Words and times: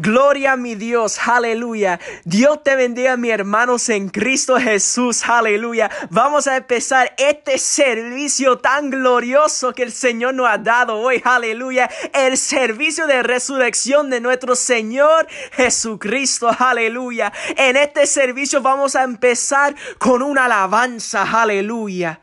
Gloria 0.00 0.52
a 0.52 0.56
mi 0.56 0.76
Dios, 0.76 1.18
aleluya. 1.26 1.98
Dios 2.24 2.62
te 2.62 2.76
bendiga, 2.76 3.16
mis 3.16 3.32
hermanos 3.32 3.88
en 3.88 4.10
Cristo 4.10 4.56
Jesús, 4.56 5.28
aleluya. 5.28 5.90
Vamos 6.10 6.46
a 6.46 6.56
empezar 6.56 7.16
este 7.18 7.58
servicio 7.58 8.58
tan 8.58 8.90
glorioso 8.90 9.74
que 9.74 9.82
el 9.82 9.90
Señor 9.90 10.34
nos 10.34 10.48
ha 10.48 10.58
dado 10.58 10.94
hoy, 10.98 11.20
aleluya. 11.24 11.90
El 12.14 12.36
servicio 12.36 13.08
de 13.08 13.24
resurrección 13.24 14.08
de 14.08 14.20
nuestro 14.20 14.54
Señor 14.54 15.26
Jesucristo, 15.50 16.48
aleluya. 16.56 17.32
En 17.56 17.76
este 17.76 18.06
servicio 18.06 18.62
vamos 18.62 18.94
a 18.94 19.02
empezar 19.02 19.74
con 19.98 20.22
una 20.22 20.44
alabanza, 20.44 21.24
aleluya, 21.24 22.20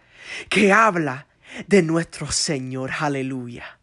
que 0.47 0.71
habla 0.71 1.27
de 1.67 1.83
nuestro 1.83 2.31
Señor, 2.31 2.91
aleluya. 3.01 3.75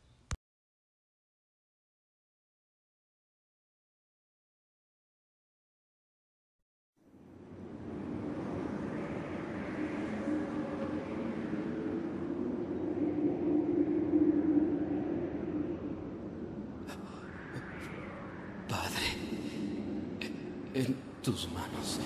En 20.74 21.11
tus 21.22 21.48
manos 21.52 22.00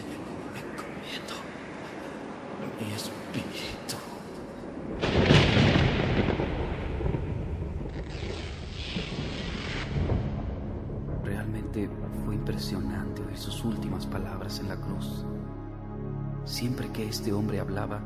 encomiendo 0.54 1.34
mi 2.78 2.92
espíritu. 2.92 3.96
Realmente 11.24 11.88
fue 12.26 12.34
impresionante 12.34 13.22
oír 13.22 13.38
sus 13.38 13.64
últimas 13.64 14.04
palabras 14.04 14.60
en 14.60 14.68
la 14.68 14.76
cruz. 14.76 15.24
Siempre 16.44 16.92
que 16.92 17.08
este 17.08 17.32
hombre 17.32 17.58
hablaba, 17.58 18.00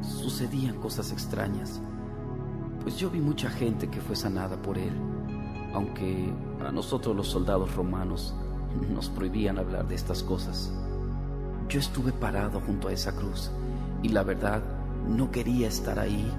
sucedían 0.00 0.80
cosas 0.80 1.12
extrañas, 1.12 1.82
pues 2.82 2.96
yo 2.96 3.10
vi 3.10 3.20
mucha 3.20 3.50
gente 3.50 3.90
que 3.90 4.00
fue 4.00 4.16
sanada 4.16 4.56
por 4.62 4.78
él, 4.78 4.94
aunque 5.74 6.32
a 6.66 6.72
nosotros 6.72 7.14
los 7.14 7.28
soldados 7.28 7.74
romanos 7.74 8.34
nos 8.92 9.08
prohibían 9.08 9.58
hablar 9.58 9.86
de 9.88 9.94
estas 9.94 10.22
cosas. 10.22 10.72
Yo 11.68 11.78
estuve 11.78 12.12
parado 12.12 12.60
junto 12.60 12.88
a 12.88 12.92
esa 12.92 13.12
cruz 13.12 13.50
y 14.02 14.08
la 14.08 14.22
verdad 14.22 14.62
no 15.08 15.30
quería 15.30 15.68
estar 15.68 15.98
ahí 15.98 16.30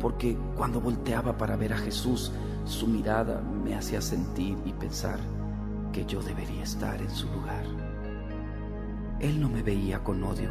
porque 0.00 0.36
cuando 0.56 0.80
volteaba 0.80 1.36
para 1.36 1.56
ver 1.56 1.72
a 1.72 1.78
Jesús, 1.78 2.32
su 2.64 2.86
mirada 2.86 3.40
me 3.40 3.74
hacía 3.74 4.00
sentir 4.00 4.56
y 4.64 4.72
pensar 4.72 5.18
que 5.92 6.04
yo 6.04 6.22
debería 6.22 6.62
estar 6.62 7.00
en 7.00 7.10
su 7.10 7.26
lugar. 7.28 7.64
Él 9.20 9.40
no 9.40 9.48
me 9.48 9.62
veía 9.62 10.04
con 10.04 10.22
odio, 10.22 10.50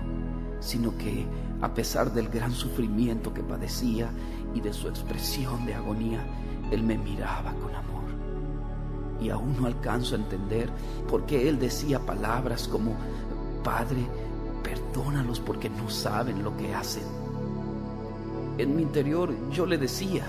sino 0.59 0.97
que 0.97 1.25
a 1.61 1.73
pesar 1.73 2.11
del 2.11 2.27
gran 2.27 2.51
sufrimiento 2.51 3.33
que 3.33 3.43
padecía 3.43 4.09
y 4.53 4.59
de 4.59 4.73
su 4.73 4.89
expresión 4.89 5.65
de 5.65 5.75
agonía, 5.75 6.19
Él 6.71 6.83
me 6.83 6.97
miraba 6.97 7.53
con 7.53 7.73
amor 7.73 7.97
y 9.21 9.29
aún 9.29 9.55
no 9.59 9.67
alcanzo 9.67 10.15
a 10.15 10.19
entender 10.19 10.69
por 11.09 11.25
qué 11.25 11.49
él 11.49 11.59
decía 11.59 11.99
palabras 11.99 12.67
como, 12.67 12.95
Padre, 13.63 14.05
perdónalos 14.63 15.39
porque 15.39 15.69
no 15.69 15.89
saben 15.89 16.43
lo 16.43 16.55
que 16.57 16.73
hacen. 16.73 17.03
En 18.57 18.75
mi 18.75 18.81
interior 18.81 19.33
yo 19.51 19.65
le 19.65 19.77
decía, 19.77 20.25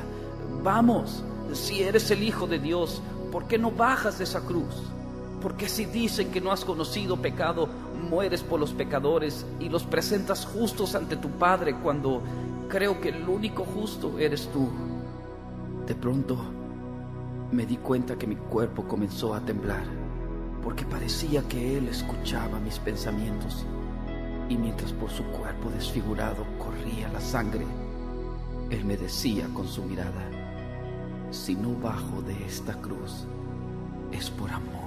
vamos, 0.63 1.23
si 1.53 1.83
eres 1.83 2.11
el 2.11 2.23
Hijo 2.23 2.47
de 2.47 2.59
Dios, 2.59 3.01
¿por 3.33 3.45
qué 3.45 3.59
no 3.59 3.71
bajas 3.71 4.19
de 4.19 4.25
esa 4.25 4.41
cruz? 4.41 4.83
Porque 5.41 5.69
si 5.69 5.85
dicen 5.85 6.31
que 6.31 6.41
no 6.41 6.51
has 6.51 6.65
conocido 6.65 7.17
pecado, 7.17 7.69
mueres 8.11 8.43
por 8.43 8.61
los 8.61 8.73
pecadores 8.73 9.47
y 9.61 9.69
los 9.69 9.85
presentas 9.85 10.45
justos 10.45 10.95
ante 10.95 11.17
tu 11.17 11.31
Padre 11.31 11.77
cuando 11.77 12.23
creo 12.69 13.01
que 13.01 13.11
el 13.11 13.29
único 13.29 13.65
justo 13.65 14.19
eres 14.19 14.49
tú. 14.53 14.69
De 15.87 15.95
pronto 15.95 16.37
me 17.51 17.65
di 17.65 17.77
cuenta 17.77 18.17
que 18.17 18.27
mi 18.27 18.37
cuerpo 18.37 18.87
comenzó 18.87 19.35
a 19.35 19.41
temblar, 19.41 19.85
porque 20.63 20.85
parecía 20.85 21.43
que 21.49 21.79
él 21.79 21.89
escuchaba 21.89 22.61
mis 22.61 22.79
pensamientos, 22.79 23.65
y 24.49 24.57
mientras 24.57 24.93
por 24.93 25.11
su 25.11 25.25
cuerpo 25.25 25.71
desfigurado 25.71 26.45
corría 26.59 27.09
la 27.09 27.21
sangre, 27.21 27.67
él 28.71 28.85
me 28.85 28.97
decía 28.97 29.49
con 29.55 29.67
su 29.67 29.83
mirada, 29.83 30.29
si 31.31 31.55
no 31.55 31.75
bajo 31.75 32.23
de 32.23 32.45
esta 32.47 32.75
cruz, 32.81 33.27
es 34.13 34.31
por 34.31 34.51
amor 34.51 34.78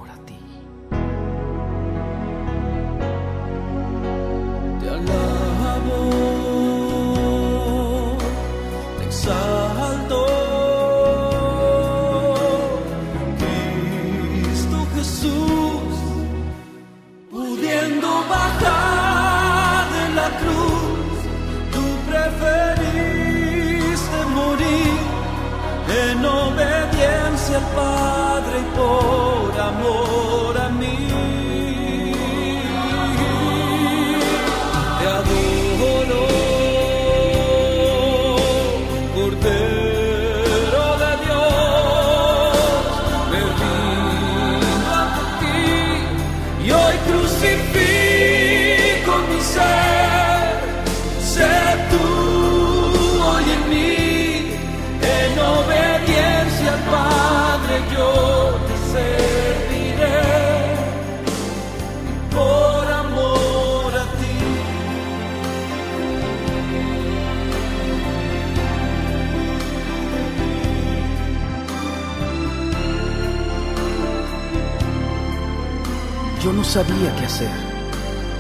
sabía 76.72 77.14
qué 77.18 77.26
hacer. 77.26 77.50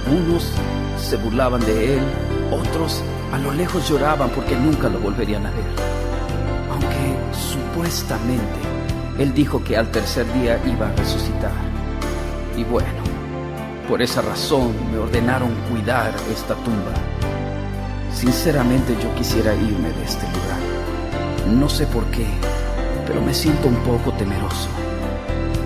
Unos 0.10 0.54
se 0.98 1.18
burlaban 1.18 1.60
de 1.66 1.98
él, 1.98 2.04
otros 2.50 3.04
a 3.34 3.38
lo 3.38 3.52
lejos 3.52 3.90
lloraban 3.90 4.30
porque 4.30 4.56
nunca 4.56 4.88
lo 4.88 5.00
volverían 5.00 5.46
a 5.46 5.52
ver. 5.52 5.66
Aunque 6.72 7.18
supuestamente 7.34 8.60
él 9.20 9.34
dijo 9.34 9.62
que 9.66 9.76
al 9.76 9.92
tercer 9.92 10.26
día 10.32 10.58
iba 10.66 10.88
a 10.88 10.94
resucitar. 10.94 11.52
Y 12.56 12.64
bueno, 12.64 13.04
por 13.90 14.02
esa 14.02 14.22
razón 14.22 14.76
me 14.94 15.00
ordenaron 15.00 15.52
cuidar 15.70 16.14
esta 16.32 16.56
tumba. 16.56 16.94
Sinceramente 18.14 18.96
yo 19.04 19.14
quisiera 19.16 19.54
irme 19.56 19.90
de 19.90 20.04
este 20.06 20.26
lugar. 20.28 21.58
No 21.60 21.68
sé 21.68 21.86
por 21.86 22.06
qué, 22.06 22.28
pero 23.06 23.22
me 23.22 23.34
siento 23.34 23.68
un 23.68 23.84
poco 23.84 24.14
temeroso. 24.14 24.70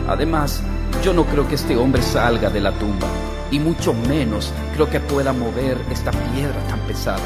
Además, 0.08 0.64
yo 1.06 1.14
no 1.14 1.24
creo 1.24 1.48
que 1.48 1.54
este 1.54 1.78
hombre 1.78 2.02
salga 2.02 2.50
de 2.50 2.60
la 2.60 2.72
tumba, 2.72 3.06
y 3.52 3.60
mucho 3.60 3.94
menos 3.94 4.52
creo 4.74 4.90
que 4.90 5.00
pueda 5.00 5.34
mover 5.34 5.78
esta 5.92 6.10
piedra 6.10 6.60
tan 6.68 6.80
pesada. 6.80 7.22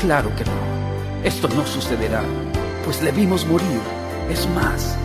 Claro 0.00 0.34
que 0.34 0.42
no. 0.44 1.22
Esto 1.22 1.46
no 1.46 1.64
sucederá, 1.64 2.22
pues 2.84 3.00
le 3.04 3.12
vimos 3.12 3.46
morir. 3.46 3.80
Es 4.28 4.48
más, 4.48 4.96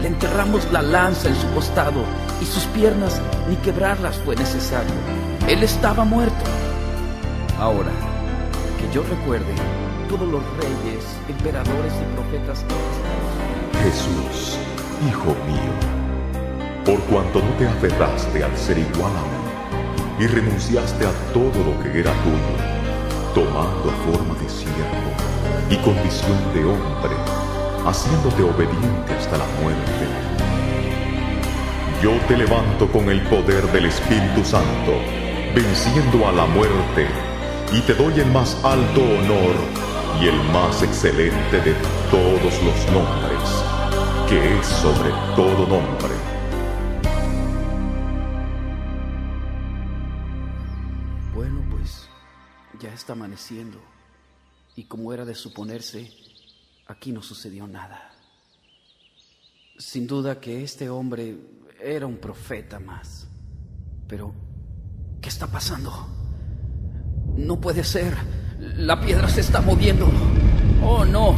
le 0.00 0.08
enterramos 0.08 0.66
la 0.72 0.80
lanza 0.80 1.28
en 1.28 1.36
su 1.36 1.46
costado 1.50 2.00
y 2.40 2.46
sus 2.46 2.62
piernas 2.68 3.20
ni 3.50 3.56
quebrarlas 3.56 4.16
fue 4.24 4.34
necesario. 4.34 4.94
Él 5.46 5.62
estaba 5.62 6.06
muerto. 6.06 6.44
Ahora, 7.60 7.92
que 8.78 8.94
yo 8.94 9.02
recuerde, 9.02 9.52
todos 10.08 10.26
los 10.26 10.42
reyes, 10.56 11.04
emperadores 11.28 11.92
y 12.00 12.14
profetas 12.14 12.64
Jesús, 13.82 14.56
Hijo 15.06 15.36
mío, 15.46 16.03
por 16.84 17.00
cuanto 17.04 17.40
no 17.40 17.50
te 17.58 17.66
aferraste 17.66 18.44
al 18.44 18.56
ser 18.56 18.78
igual 18.78 19.12
a 19.12 19.22
mí 19.22 20.24
y 20.24 20.26
renunciaste 20.26 21.06
a 21.06 21.12
todo 21.32 21.58
lo 21.64 21.82
que 21.82 21.98
era 21.98 22.12
tuyo, 22.22 23.34
tomando 23.34 23.90
forma 24.04 24.34
de 24.40 24.48
siervo 24.48 25.10
y 25.70 25.76
condición 25.76 26.38
de 26.52 26.64
hombre, 26.64 27.16
haciéndote 27.86 28.42
obediente 28.42 29.14
hasta 29.18 29.38
la 29.38 29.46
muerte, 29.62 30.06
Yo 32.02 32.10
te 32.28 32.36
levanto 32.36 32.86
con 32.92 33.08
el 33.08 33.22
poder 33.22 33.64
del 33.72 33.86
Espíritu 33.86 34.44
Santo, 34.44 34.92
venciendo 35.54 36.28
a 36.28 36.32
la 36.32 36.44
muerte, 36.44 37.08
y 37.72 37.80
te 37.80 37.94
doy 37.94 38.20
el 38.20 38.30
más 38.30 38.58
alto 38.62 39.00
honor 39.00 39.56
y 40.20 40.28
el 40.28 40.36
más 40.52 40.82
excelente 40.82 41.60
de 41.62 41.74
todos 42.10 42.62
los 42.62 42.92
nombres, 42.92 43.64
que 44.28 44.58
es 44.58 44.66
sobre 44.66 45.10
todo 45.34 45.66
nombre. 45.66 46.33
Está 53.04 53.12
amaneciendo, 53.12 53.78
y 54.76 54.84
como 54.84 55.12
era 55.12 55.26
de 55.26 55.34
suponerse, 55.34 56.10
aquí 56.86 57.12
no 57.12 57.20
sucedió 57.22 57.66
nada. 57.66 58.14
Sin 59.76 60.06
duda 60.06 60.40
que 60.40 60.64
este 60.64 60.88
hombre 60.88 61.36
era 61.82 62.06
un 62.06 62.16
profeta 62.16 62.80
más. 62.80 63.28
Pero, 64.08 64.32
¿qué 65.20 65.28
está 65.28 65.46
pasando? 65.48 65.92
No 67.36 67.60
puede 67.60 67.84
ser. 67.84 68.16
La 68.58 68.98
piedra 68.98 69.28
se 69.28 69.42
está 69.42 69.60
moviendo. 69.60 70.10
Oh, 70.82 71.04
no. 71.04 71.34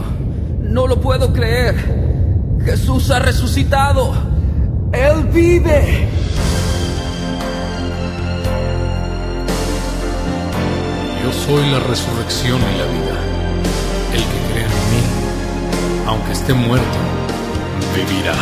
No 0.60 0.86
lo 0.86 1.00
puedo 1.00 1.32
creer. 1.32 2.60
Jesús 2.64 3.10
ha 3.10 3.18
resucitado. 3.18 4.14
Él 4.92 5.24
vive. 5.32 6.08
Yo 11.26 11.32
soy 11.32 11.68
la 11.72 11.80
resurrección 11.80 12.60
y 12.60 12.78
la 12.78 12.84
vida. 12.84 13.20
El 14.12 14.22
que 14.22 14.52
cree 14.52 14.64
en 14.64 14.70
mí, 14.70 16.06
aunque 16.06 16.30
esté 16.30 16.54
muerto, 16.54 16.98
vivirá. 17.96 18.36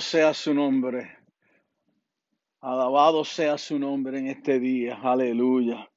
Sea 0.00 0.34
su 0.34 0.52
nombre. 0.52 1.16
Alabado 2.60 3.24
sea 3.24 3.56
su 3.56 3.78
nombre 3.78 4.18
en 4.18 4.26
este 4.26 4.60
día. 4.60 5.00
Aleluya. 5.02 5.90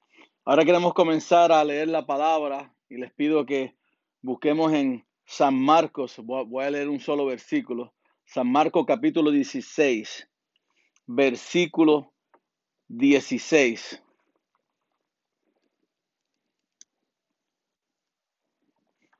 Ahora 0.46 0.64
queremos 0.64 0.94
comenzar 0.94 1.52
a 1.52 1.64
leer 1.66 1.90
la 1.90 2.06
palabra 2.06 2.74
y 2.88 2.96
les 2.96 3.12
pido 3.12 3.46
que 3.46 3.76
busquemos 4.22 4.72
en 4.72 5.06
San 5.26 5.54
Marcos. 5.60 6.16
Voy 6.24 6.64
a 6.64 6.70
leer 6.70 6.88
un 6.88 7.02
solo 7.02 7.26
versículo. 7.26 7.94
San 8.26 8.50
Marcos 8.50 8.86
capítulo 8.88 9.32
16, 9.32 10.30
versículo 11.08 12.14
16. 12.88 14.02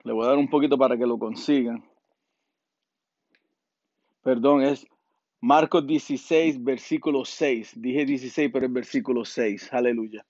Le 0.04 0.14
voy 0.14 0.24
a 0.24 0.30
dar 0.30 0.38
un 0.38 0.50
poquito 0.50 0.78
para 0.78 0.98
que 0.98 1.06
lo 1.06 1.20
consigan. 1.20 1.89
Perdón, 4.30 4.62
es 4.62 4.86
Marcos 5.42 5.88
16, 5.88 6.64
versículo 6.64 7.26
6. 7.26 7.82
Dije 7.82 8.06
16, 8.06 8.52
pero 8.54 8.68
es 8.68 8.72
versículo 8.72 9.26
6. 9.26 9.74
Aleluya. 9.74 10.24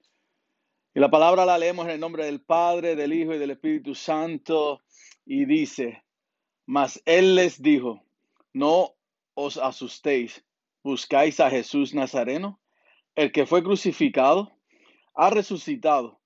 Y 0.95 1.01
la 1.01 1.11
palabra 1.11 1.45
la 1.45 1.57
leemos 1.57 1.83
en 1.85 1.91
el 1.91 1.99
nombre 1.99 2.23
del 2.23 2.39
Padre, 2.39 2.95
del 2.95 3.11
Hijo 3.11 3.33
y 3.33 3.37
del 3.37 3.51
Espíritu 3.51 3.93
Santo. 3.93 4.79
Y 5.25 5.43
dice, 5.43 6.01
mas 6.65 7.01
él 7.03 7.35
les 7.35 7.61
dijo, 7.61 8.01
no 8.53 8.95
os 9.33 9.57
asustéis, 9.57 10.45
buscáis 10.81 11.41
a 11.41 11.49
Jesús 11.49 11.93
Nazareno, 11.93 12.57
el 13.15 13.33
que 13.33 13.45
fue 13.45 13.61
crucificado, 13.63 14.49
ha 15.13 15.29
resucitado, 15.29 16.21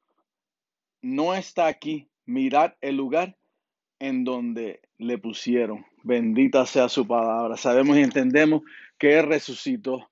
no 1.01 1.33
está 1.33 1.65
aquí, 1.65 2.07
mirad 2.27 2.75
el 2.81 2.97
lugar 2.97 3.35
en 3.97 4.25
donde 4.25 4.79
le 4.99 5.17
pusieron. 5.17 5.87
Bendita 6.03 6.65
sea 6.65 6.89
su 6.89 7.07
palabra. 7.07 7.57
Sabemos 7.57 7.97
y 7.97 8.01
entendemos 8.01 8.61
que 8.97 9.17
Él 9.17 9.27
resucitó 9.27 10.11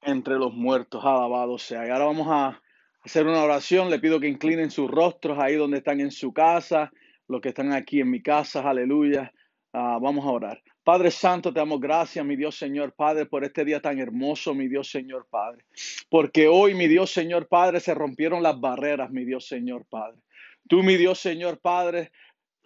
entre 0.00 0.34
los 0.34 0.52
muertos. 0.54 1.04
Alabado 1.04 1.58
sea. 1.58 1.86
Y 1.86 1.90
ahora 1.90 2.06
vamos 2.06 2.26
a 2.28 2.60
hacer 3.02 3.26
una 3.26 3.42
oración. 3.42 3.90
Le 3.90 3.98
pido 3.98 4.18
que 4.18 4.28
inclinen 4.28 4.70
sus 4.70 4.90
rostros 4.90 5.38
ahí 5.38 5.56
donde 5.56 5.78
están 5.78 6.00
en 6.00 6.10
su 6.10 6.32
casa, 6.32 6.90
los 7.28 7.40
que 7.40 7.50
están 7.50 7.72
aquí 7.72 8.00
en 8.00 8.10
mi 8.10 8.22
casa. 8.22 8.68
Aleluya. 8.68 9.32
Ah, 9.72 9.98
vamos 10.00 10.24
a 10.24 10.30
orar. 10.30 10.62
Padre 10.82 11.10
Santo, 11.10 11.52
te 11.52 11.60
damos 11.60 11.80
gracias, 11.80 12.24
mi 12.24 12.34
Dios 12.34 12.56
Señor 12.56 12.94
Padre, 12.94 13.26
por 13.26 13.44
este 13.44 13.64
día 13.64 13.80
tan 13.80 14.00
hermoso, 14.00 14.54
mi 14.54 14.66
Dios 14.66 14.90
Señor 14.90 15.26
Padre. 15.30 15.64
Porque 16.08 16.48
hoy, 16.48 16.74
mi 16.74 16.88
Dios 16.88 17.12
Señor 17.12 17.46
Padre, 17.46 17.80
se 17.80 17.94
rompieron 17.94 18.42
las 18.42 18.58
barreras, 18.58 19.10
mi 19.10 19.24
Dios 19.24 19.46
Señor 19.46 19.84
Padre. 19.84 20.18
Tú, 20.66 20.82
mi 20.82 20.96
Dios 20.96 21.20
Señor 21.20 21.60
Padre, 21.60 22.10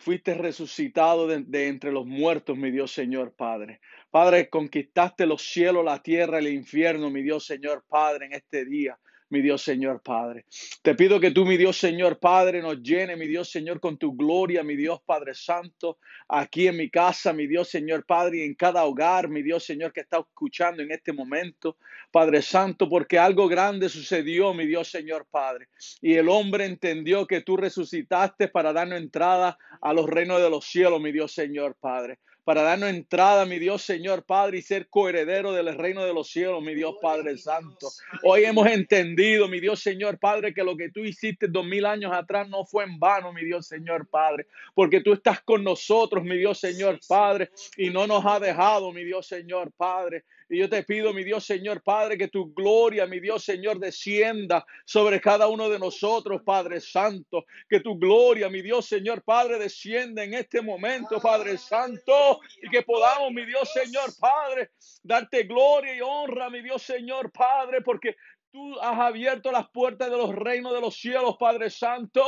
fuiste 0.05 0.35
resucitado 0.35 1.27
de, 1.27 1.67
entre 1.67 1.91
los 1.91 2.05
muertos, 2.05 2.59
mi 2.59 2.71
Dios 2.71 2.93
Señor 2.93 3.33
Padre. 3.33 3.81
Padre, 4.11 4.51
conquistaste 4.51 5.25
los 5.25 5.41
cielos, 5.43 5.83
la 5.83 6.03
tierra, 6.03 6.39
el 6.39 6.49
infierno, 6.49 7.09
mi 7.09 7.23
Dios 7.23 7.47
Señor 7.47 7.85
Padre, 7.89 8.27
en 8.27 8.35
este 8.35 8.67
día. 8.67 8.99
Mi 9.31 9.41
Dios 9.41 9.63
Señor 9.63 10.03
Padre. 10.03 10.45
Te 10.83 10.95
pido 10.95 11.19
que 11.19 11.31
tú, 11.31 11.45
mi 11.45 11.57
Dios 11.57 11.77
Señor 11.77 12.19
Padre, 12.19 12.61
nos 12.63 12.83
llene, 12.83 13.17
mi 13.17 13.27
Dios 13.27 13.51
Señor, 13.51 13.81
con 13.81 13.97
tu 13.99 14.15
gloria, 14.15 14.63
mi 14.63 14.77
Dios 14.77 15.01
Padre 15.05 15.35
Santo, 15.35 15.99
aquí 16.29 16.69
en 16.69 16.77
mi 16.77 16.91
casa, 16.91 17.33
mi 17.33 17.47
Dios 17.47 17.69
Señor 17.69 18.05
Padre, 18.05 18.39
y 18.39 18.43
en 18.43 18.55
cada 18.55 18.85
hogar, 18.85 19.29
mi 19.29 19.43
Dios 19.43 19.65
Señor, 19.65 19.93
que 19.93 20.01
está 20.01 20.19
escuchando 20.19 20.83
en 20.83 20.93
este 20.93 21.13
momento, 21.13 21.77
Padre 22.11 22.43
Santo, 22.43 22.89
porque 22.89 23.19
algo 23.19 23.49
grande 23.49 23.89
sucedió, 23.89 24.55
mi 24.55 24.67
Dios 24.67 24.89
Señor 24.89 25.27
Padre. 25.31 25.69
Y 26.01 26.15
el 26.15 26.29
hombre 26.29 26.67
entendió 26.67 27.27
que 27.27 27.41
tú 27.41 27.57
resucitaste 27.57 28.49
para 28.49 28.73
darnos 28.73 29.01
entrada 29.01 29.59
a 29.81 29.93
los 29.93 30.09
reinos 30.09 30.41
de 30.41 30.51
los 30.51 30.65
cielos, 30.65 31.01
mi 31.01 31.13
Dios 31.13 31.33
Señor 31.33 31.77
Padre. 31.81 32.19
Para 32.45 32.63
darnos 32.63 32.91
entrada, 32.91 33.47
mi 33.47 33.59
Dios 33.59 33.83
Señor 33.83 34.25
Padre, 34.25 34.59
y 34.59 34.63
ser 34.63 34.89
coheredero 34.91 35.53
del 35.53 35.75
reino 35.79 36.05
de 36.05 36.13
los 36.13 36.29
cielos, 36.29 36.63
mi 36.63 36.75
Dios 36.75 36.97
Padre 37.01 37.39
Santo. 37.39 37.89
Hoy 38.23 38.45
hemos 38.45 38.67
entendido, 38.67 39.49
mi 39.49 39.61
Dios 39.61 39.81
Señor 39.81 40.19
Padre, 40.19 40.53
que 40.53 40.63
lo 40.63 40.77
que 40.77 40.91
tú 40.91 41.01
hiciste 41.01 41.49
dos 41.49 41.65
mil 41.65 41.87
años 41.87 42.13
atrás 42.13 42.47
no 42.51 42.67
fue 42.67 42.85
en 42.85 42.99
vano, 42.99 43.33
mi 43.33 43.43
Dios 43.47 43.67
Señor 43.67 44.07
Padre, 44.09 44.47
porque 44.75 45.01
tú 45.01 45.15
estás 45.15 45.41
con 45.41 45.65
nosotros, 45.65 46.23
mi 46.23 46.37
Dios 46.37 46.61
Señor 46.61 47.01
Padre, 47.09 47.51
y 47.79 47.89
no 47.89 48.07
nos 48.07 48.27
ha 48.27 48.39
dejado, 48.39 48.93
mi 48.93 49.05
Dios 49.05 49.27
Señor 49.27 49.73
Padre. 49.73 50.25
Y 50.55 50.59
yo 50.59 50.69
te 50.69 50.85
pido, 50.85 51.13
mi 51.13 51.25
Dios 51.25 51.45
Señor 51.45 51.83
Padre, 51.83 52.17
que 52.17 52.29
tu 52.29 52.55
gloria, 52.55 53.07
mi 53.07 53.19
Dios 53.19 53.43
Señor, 53.43 53.81
descienda 53.81 54.65
sobre 54.85 55.21
cada 55.21 55.49
uno 55.49 55.69
de 55.69 55.81
nosotros, 55.81 56.43
Padre 56.45 56.81
Santo. 56.81 57.45
Que 57.69 57.81
tu 57.81 57.99
gloria, 57.99 58.49
mi 58.49 58.63
Dios 58.63 58.87
Señor 58.87 59.25
Padre, 59.25 59.59
descienda 59.59 60.23
en 60.23 60.35
este 60.35 60.63
momento, 60.63 61.21
Padre 61.21 61.59
Santo. 61.59 62.39
Y 62.63 62.71
que 62.71 62.83
podamos, 62.83 63.33
mi 63.33 63.45
Dios 63.45 63.69
Señor 63.73 64.11
Padre, 64.21 64.71
darte 65.03 65.43
gloria 65.43 65.97
y 65.97 66.01
honra, 66.01 66.49
mi 66.51 66.63
Dios 66.63 66.85
Señor 66.85 67.33
Padre, 67.33 67.83
porque 67.83 68.15
tú 68.53 68.79
has 68.81 68.97
abierto 68.97 69.51
las 69.51 69.69
puertas 69.71 70.09
de 70.09 70.17
los 70.17 70.33
reinos 70.37 70.73
de 70.73 70.81
los 70.81 70.95
cielos, 70.95 71.35
Padre 71.37 71.69
Santo, 71.69 72.23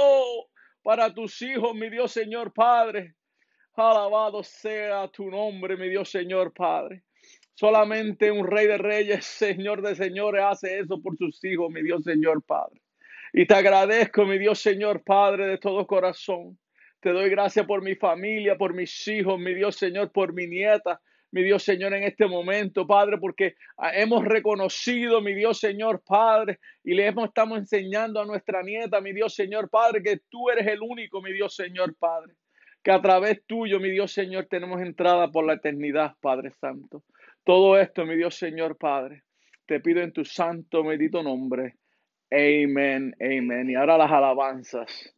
para 0.83 1.15
tus 1.15 1.41
hijos, 1.43 1.77
mi 1.77 1.89
Dios 1.91 2.11
Señor 2.11 2.53
Padre. 2.53 3.15
Alabado 3.77 4.43
sea 4.43 5.07
tu 5.07 5.31
nombre, 5.31 5.77
mi 5.77 5.89
Dios 5.89 6.11
Señor 6.11 6.53
Padre. 6.53 7.06
Solamente 7.59 8.31
un 8.31 8.47
rey 8.47 8.67
de 8.67 8.77
reyes, 8.77 9.25
señor 9.25 9.81
de 9.81 9.97
señores, 9.97 10.45
hace 10.45 10.79
eso 10.79 11.01
por 11.01 11.17
sus 11.17 11.43
hijos, 11.43 11.71
mi 11.71 11.83
Dios 11.83 12.05
Señor 12.05 12.43
Padre. 12.43 12.83
Y 13.33 13.47
te 13.47 13.55
agradezco, 13.55 14.27
mi 14.27 14.39
Dios 14.39 14.61
Señor 14.61 15.03
Padre, 15.03 15.47
de 15.47 15.57
todo 15.57 15.87
corazón. 15.87 16.59
Te 17.01 17.13
doy 17.13 17.31
gracias 17.31 17.65
por 17.65 17.83
mi 17.83 17.95
familia, 17.95 18.59
por 18.59 18.75
mis 18.75 19.09
hijos, 19.09 19.39
mi 19.39 19.55
Dios 19.55 19.77
Señor, 19.77 20.13
por 20.13 20.35
mi 20.35 20.47
nieta, 20.47 21.01
mi 21.31 21.43
Dios 21.43 21.63
Señor, 21.63 21.95
en 21.95 22.03
este 22.03 22.27
momento, 22.27 22.87
Padre, 22.87 23.17
porque 23.17 23.55
ah, 23.79 23.91
hemos 23.95 24.23
reconocido, 24.27 25.23
mi 25.23 25.33
Dios 25.33 25.59
Señor, 25.59 26.03
Padre, 26.07 26.59
y 26.85 26.93
le 26.93 27.07
hemos, 27.07 27.29
estamos 27.29 27.59
enseñando 27.59 28.21
a 28.21 28.27
nuestra 28.27 28.63
nieta, 28.63 29.01
mi 29.01 29.15
Dios 29.15 29.35
Señor, 29.35 29.71
Padre, 29.71 30.03
que 30.03 30.21
tú 30.29 30.51
eres 30.51 30.67
el 30.67 30.83
único, 30.83 31.23
mi 31.23 31.33
Dios 31.33 31.55
Señor, 31.55 31.95
Padre, 31.99 32.35
que 32.83 32.91
a 32.91 33.01
través 33.01 33.43
tuyo, 33.47 33.81
mi 33.81 33.91
Dios 33.91 34.13
Señor, 34.13 34.47
tenemos 34.47 34.83
entrada 34.83 35.31
por 35.31 35.47
la 35.47 35.55
eternidad, 35.55 36.13
Padre 36.21 36.51
Santo. 36.51 37.03
Todo 37.47 37.79
esto, 37.79 38.05
mi 38.05 38.17
Dios 38.17 38.35
Señor, 38.35 38.77
Padre, 38.77 39.23
te 39.67 39.79
pido 39.79 40.03
en 40.03 40.13
tu 40.13 40.25
santo, 40.25 40.83
bendito 40.83 41.23
nombre. 41.23 41.77
Amén, 42.29 43.15
amén. 43.21 43.71
Y 43.71 43.77
ahora 43.77 43.97
las 43.97 44.11
alabanzas. 44.11 45.15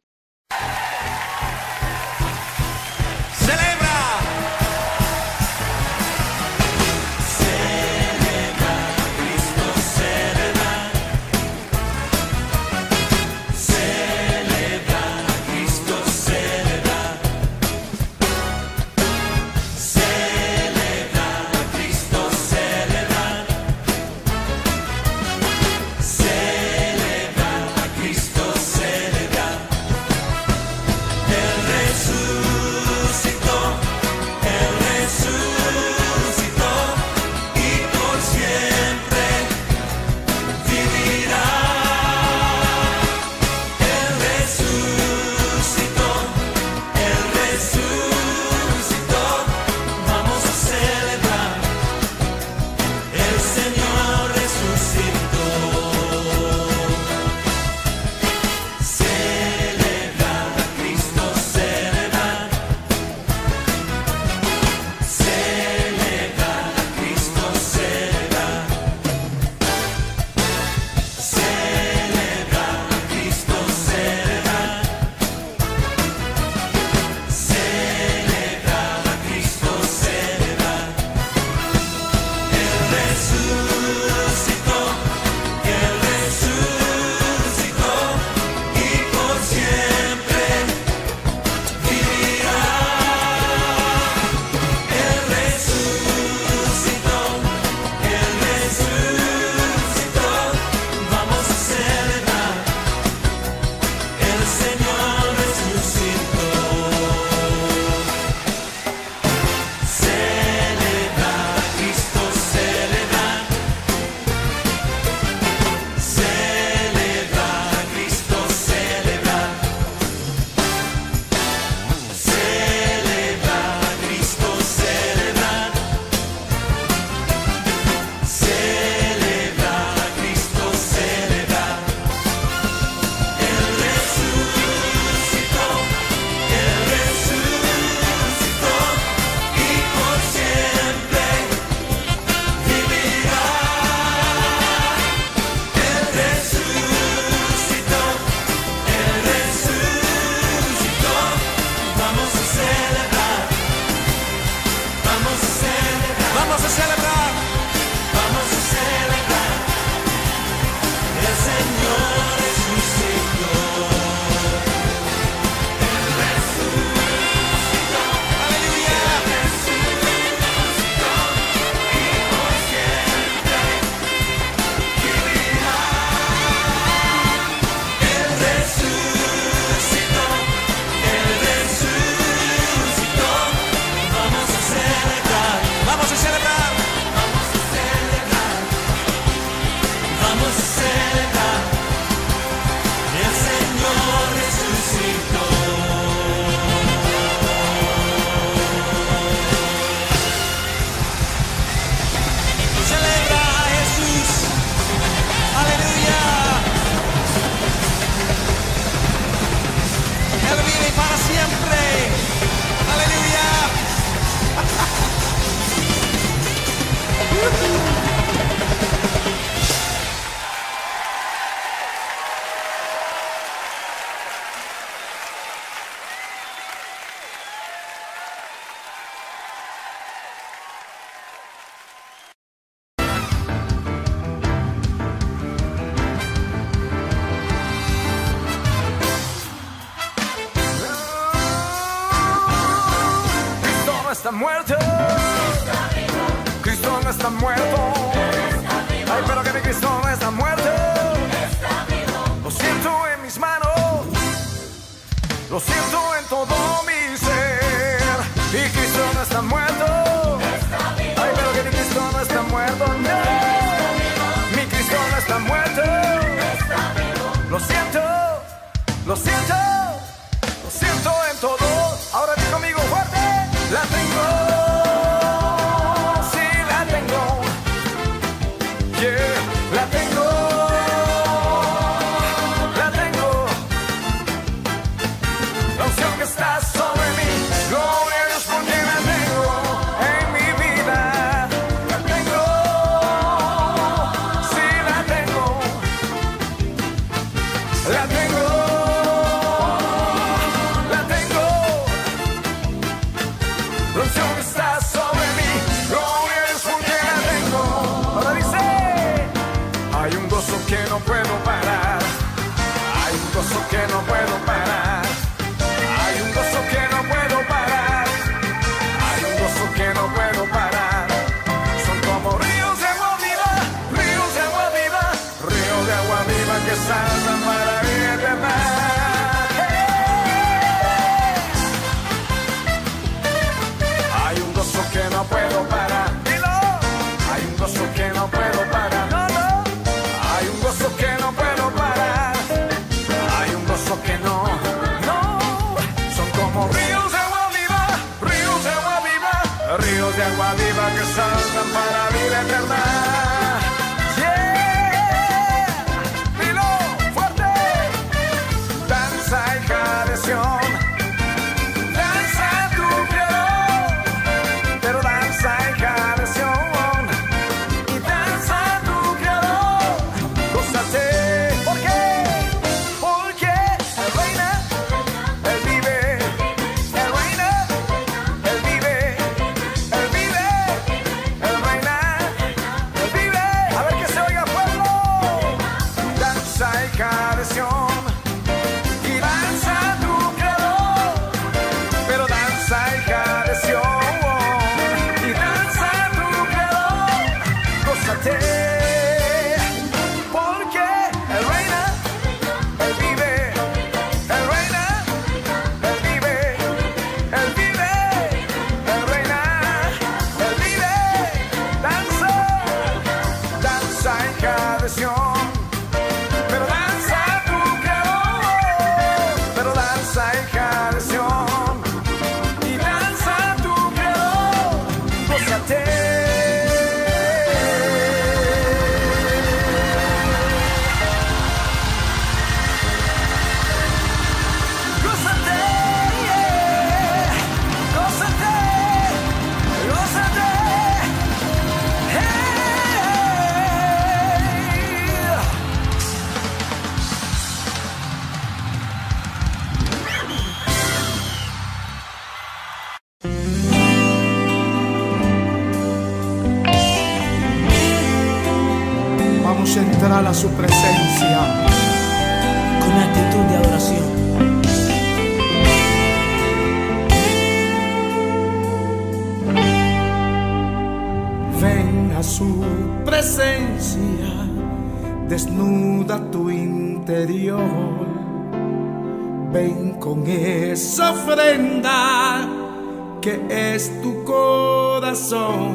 corazón. 484.29 485.65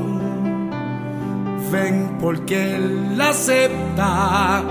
Ven 1.72 2.16
porque 2.20 2.76
Él 2.76 3.20
acepta, 3.20 4.62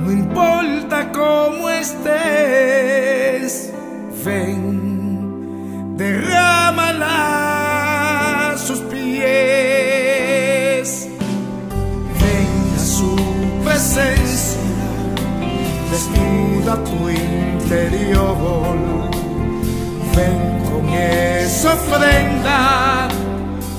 no 0.00 0.10
importa 0.10 1.12
cómo 1.12 1.70
estés. 1.70 3.72
Ven, 4.24 5.96
derrámala 5.96 7.12
a 8.52 8.58
sus 8.58 8.80
pies. 8.92 9.28
Ven 12.20 12.50
a 12.76 12.78
su 12.96 13.10
presencia, 13.64 14.58
desnuda 15.92 16.72
tu 16.82 16.98
interior 17.08 19.13
ven 20.16 20.62
con 20.70 20.88
esa 20.90 21.74
ofrenda 21.74 23.08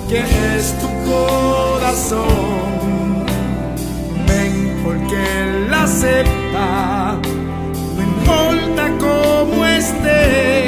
que 0.10 0.20
es 0.58 0.74
tu 0.80 0.88
corazón. 1.10 2.26
Ven 4.28 4.82
porque 4.84 5.68
la 5.70 5.84
acepta, 5.84 7.18
no 7.96 8.02
importa 8.02 8.84
cómo 9.00 9.66
esté 9.66 10.65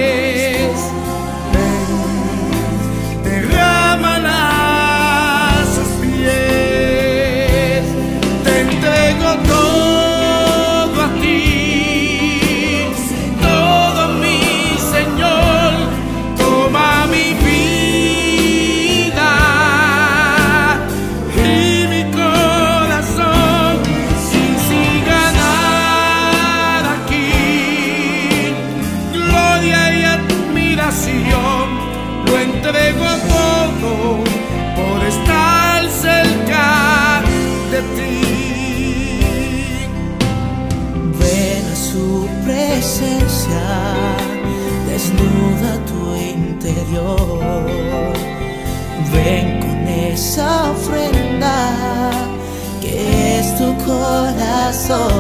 corazón. 54.88 55.17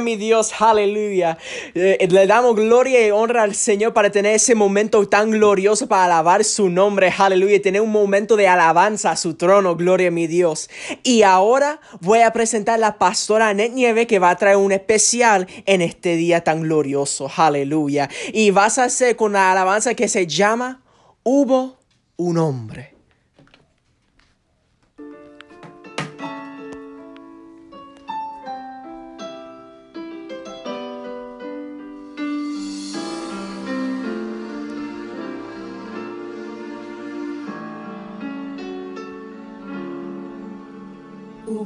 Mi 0.00 0.16
Dios, 0.16 0.52
aleluya. 0.60 1.38
Eh, 1.74 2.06
le 2.10 2.26
damos 2.26 2.56
gloria 2.56 3.06
y 3.06 3.10
honra 3.10 3.42
al 3.42 3.54
Señor 3.54 3.92
para 3.92 4.10
tener 4.10 4.34
ese 4.34 4.54
momento 4.54 5.06
tan 5.08 5.30
glorioso 5.30 5.86
para 5.88 6.04
alabar 6.04 6.44
su 6.44 6.68
nombre, 6.68 7.12
aleluya. 7.16 7.60
Tener 7.60 7.80
un 7.80 7.90
momento 7.90 8.36
de 8.36 8.48
alabanza 8.48 9.10
a 9.10 9.16
su 9.16 9.34
trono, 9.34 9.76
gloria 9.76 10.08
a 10.08 10.10
mi 10.10 10.26
Dios. 10.26 10.70
Y 11.02 11.22
ahora 11.22 11.80
voy 12.00 12.20
a 12.20 12.32
presentar 12.32 12.76
a 12.76 12.78
la 12.78 12.98
pastora 12.98 13.52
Net 13.54 13.72
Nieve 13.72 14.06
que 14.06 14.18
va 14.18 14.30
a 14.30 14.36
traer 14.36 14.56
un 14.56 14.72
especial 14.72 15.46
en 15.66 15.82
este 15.82 16.16
día 16.16 16.42
tan 16.42 16.62
glorioso, 16.62 17.30
aleluya. 17.36 18.08
Y 18.32 18.50
vas 18.50 18.78
a 18.78 18.84
hacer 18.84 19.16
con 19.16 19.32
la 19.32 19.52
alabanza 19.52 19.94
que 19.94 20.08
se 20.08 20.26
llama 20.26 20.82
Hubo 21.22 21.78
un 22.16 22.38
hombre. 22.38 22.99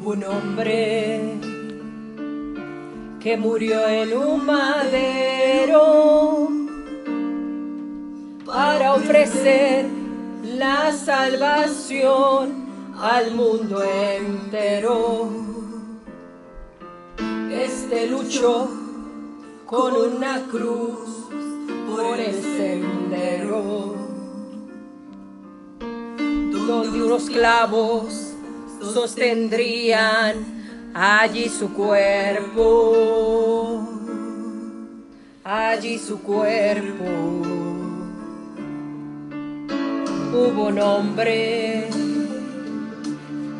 Un 0.06 0.22
hombre 0.22 1.18
que 3.22 3.38
murió 3.38 3.88
en 3.88 4.14
un 4.14 4.44
madero 4.44 6.48
para 8.44 8.92
ofrecer 8.92 9.86
la 10.44 10.92
salvación 10.92 12.66
al 13.00 13.34
mundo 13.34 13.82
entero. 13.82 15.30
Este 17.50 18.06
luchó 18.06 18.68
con 19.64 19.96
una 19.96 20.42
cruz 20.50 21.30
por 21.88 22.20
el 22.20 22.34
sendero, 22.34 23.94
donde 26.66 27.02
unos 27.02 27.30
clavos 27.30 28.23
sostendrían 28.92 30.37
allí 30.94 31.49
su 31.49 31.73
cuerpo, 31.73 33.09
allí 35.42 35.99
su 35.99 36.20
cuerpo. 36.20 37.05
Hubo 40.33 40.66
un 40.68 40.79
hombre 40.81 41.88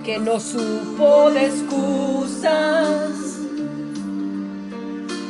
que 0.05 0.19
no 0.19 0.39
supo 0.39 1.31
de 1.31 1.47
excusas, 1.47 3.11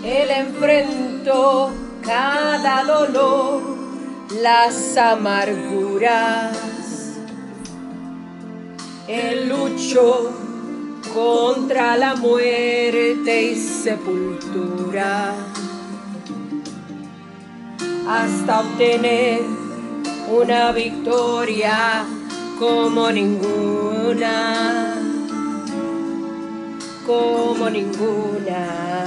él 0.05 0.31
enfrentó 0.31 1.71
cada 2.03 2.85
dolor, 2.85 3.63
las 4.43 4.97
amarguras 4.97 6.74
él 9.09 9.49
luchó 9.49 10.33
contra 11.13 11.97
la 11.97 12.17
muerte 12.17 13.53
y 13.53 13.57
sepultura 13.57 15.35
hasta 18.09 18.61
obtener 18.61 19.41
una 20.29 20.73
victoria 20.73 22.05
como 22.59 23.11
ninguna, 23.11 24.95
como 27.07 27.71
ninguna. 27.71 29.05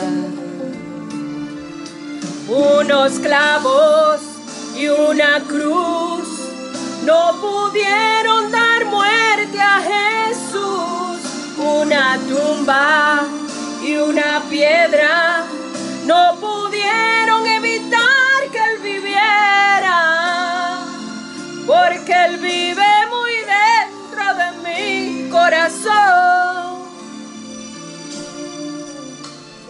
Unos 2.50 3.20
clavos 3.20 4.22
y 4.78 4.88
una 4.88 5.42
cruz 5.48 6.27
no 7.08 7.40
pudieron 7.40 8.52
dar 8.52 8.86
muerte 8.86 9.62
a 9.62 9.80
Jesús. 9.92 11.20
Una 11.58 12.20
tumba 12.28 13.24
y 13.82 13.96
una 13.96 14.44
piedra 14.50 15.46
no 16.06 16.36
pudieron 16.42 17.48
evitar 17.48 18.40
que 18.52 18.58
Él 18.58 18.78
viviera, 18.84 20.00
porque 21.66 22.14
Él 22.26 22.38
vive 22.40 22.92
muy 23.16 23.36
dentro 23.56 24.26
de 24.40 24.48
mi 24.66 25.30
corazón. 25.30 26.88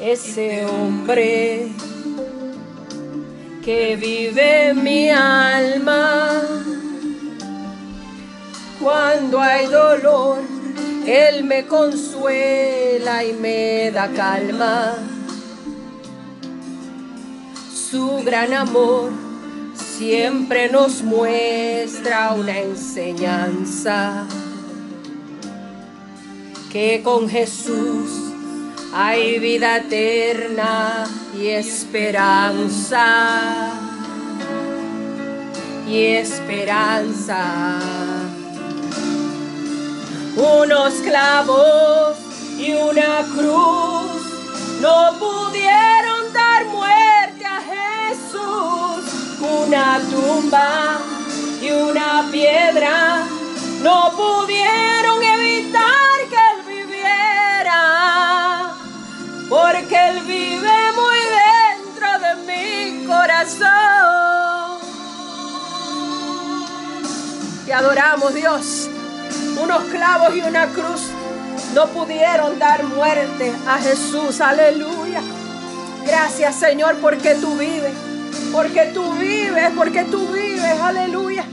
Ese 0.01 0.65
hombre 0.65 1.67
que 3.63 3.95
vive 3.95 4.69
en 4.69 4.83
mi 4.83 5.09
alma 5.11 6.41
cuando 8.79 9.41
hay 9.41 9.65
dolor, 9.67 10.39
Él 11.05 11.43
me 11.43 11.65
consuela 11.65 13.23
y 13.23 13.33
me 13.33 13.91
da 13.91 14.07
calma. 14.09 14.95
Su 17.73 18.23
gran 18.23 18.53
amor 18.53 19.11
siempre 19.75 20.69
nos 20.69 21.01
muestra 21.01 22.33
una 22.33 22.59
enseñanza. 22.59 24.25
Que 26.71 27.01
con 27.03 27.29
Jesús 27.29 28.33
hay 28.93 29.39
vida 29.39 29.77
eterna 29.77 31.05
y 31.39 31.47
esperanza. 31.47 33.05
Y 35.87 36.03
esperanza 36.03 38.16
unos 40.37 40.93
clavos 40.95 42.17
y 42.59 42.73
una 42.73 43.25
cruz 43.35 44.11
no 44.79 45.17
pudieron 45.17 46.31
dar 46.31 46.65
muerte 46.65 47.43
a 47.45 47.59
Jesús. 47.61 49.03
Una 49.41 49.99
tumba 50.11 50.99
y 51.59 51.71
una 51.71 52.29
piedra 52.31 53.23
no 53.81 54.11
pudieron 54.15 55.23
evitar 55.23 56.27
que 56.29 56.35
Él 56.35 56.61
viviera, 56.85 58.75
porque 59.49 60.09
Él 60.09 60.21
vive 60.21 60.91
muy 60.93 61.17
dentro 61.81 62.19
de 62.19 62.35
mi 62.45 63.07
corazón. 63.07 64.77
Te 67.65 67.73
adoramos, 67.73 68.35
Dios 68.35 68.89
unos 69.61 69.83
clavos 69.85 70.35
y 70.35 70.41
una 70.41 70.67
cruz 70.67 71.09
no 71.73 71.87
pudieron 71.87 72.57
dar 72.59 72.83
muerte 72.83 73.53
a 73.67 73.77
Jesús. 73.77 74.41
Aleluya. 74.41 75.21
Gracias 76.05 76.55
Señor 76.55 76.97
porque 77.01 77.35
tú 77.35 77.57
vives. 77.57 77.93
Porque 78.51 78.91
tú 78.93 79.13
vives, 79.13 79.71
porque 79.75 80.03
tú 80.05 80.27
vives. 80.27 80.79
Aleluya. 80.81 81.43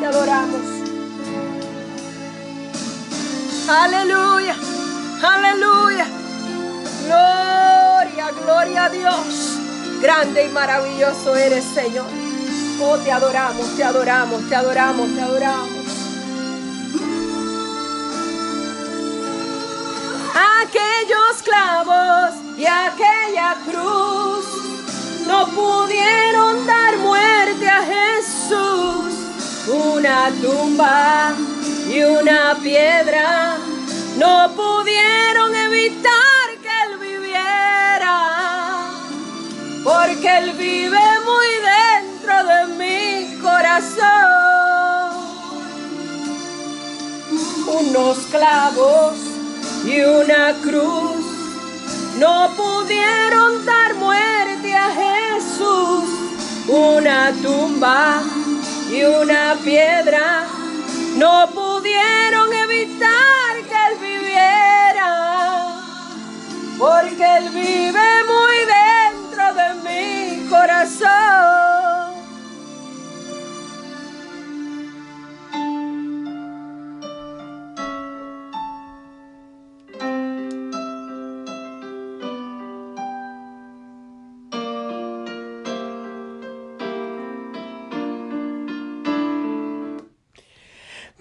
Te 0.00 0.06
adoramos. 0.06 0.60
Aleluya. 3.68 4.54
Aleluya. 5.22 6.06
Gloria, 7.06 8.30
gloria 8.42 8.84
a 8.84 8.88
Dios. 8.90 9.58
Grande 10.00 10.46
y 10.46 10.48
maravilloso 10.48 11.36
eres 11.36 11.64
Señor. 11.64 12.06
Oh, 12.80 12.98
te 12.98 13.10
adoramos, 13.10 13.76
te 13.76 13.84
adoramos, 13.84 14.48
te 14.48 14.54
adoramos, 14.54 15.14
te 15.14 15.20
adoramos. 15.20 15.75
Aquellos 20.36 21.42
clavos 21.42 22.34
y 22.58 22.66
aquella 22.66 23.56
cruz 23.64 24.44
no 25.26 25.46
pudieron 25.48 26.66
dar 26.66 26.98
muerte 26.98 27.68
a 27.68 27.82
Jesús. 27.82 29.14
Una 29.68 30.30
tumba 30.42 31.32
y 31.90 32.02
una 32.02 32.56
piedra 32.62 33.56
no 34.18 34.52
pudieron 34.54 35.54
evitar 35.54 36.46
que 36.62 36.68
Él 36.84 36.98
viviera, 36.98 38.90
porque 39.82 40.38
Él 40.38 40.52
vive 40.52 41.06
muy 41.24 41.48
dentro 41.74 42.44
de 42.44 42.66
mi 42.78 43.38
corazón. 43.40 43.96
Unos 47.66 48.18
clavos 48.30 49.25
y 49.86 50.00
una 50.00 50.52
cruz 50.62 51.24
no 52.18 52.50
pudieron 52.56 53.64
dar 53.64 53.94
muerte 53.94 54.74
a 54.74 54.90
Jesús. 54.90 56.04
Una 56.68 57.32
tumba 57.40 58.20
y 58.90 59.04
una 59.04 59.54
piedra 59.62 60.46
no 61.16 61.48
pudieron 61.50 62.52
evitar 62.52 63.54
que 63.68 63.76
él 63.88 63.98
viviera, 64.00 65.76
porque 66.78 67.36
Él 67.38 67.48
vive 67.50 68.24
muy 68.24 68.56
dentro 68.78 69.54
de 69.54 69.74
mi 69.86 70.48
corazón. 70.48 71.55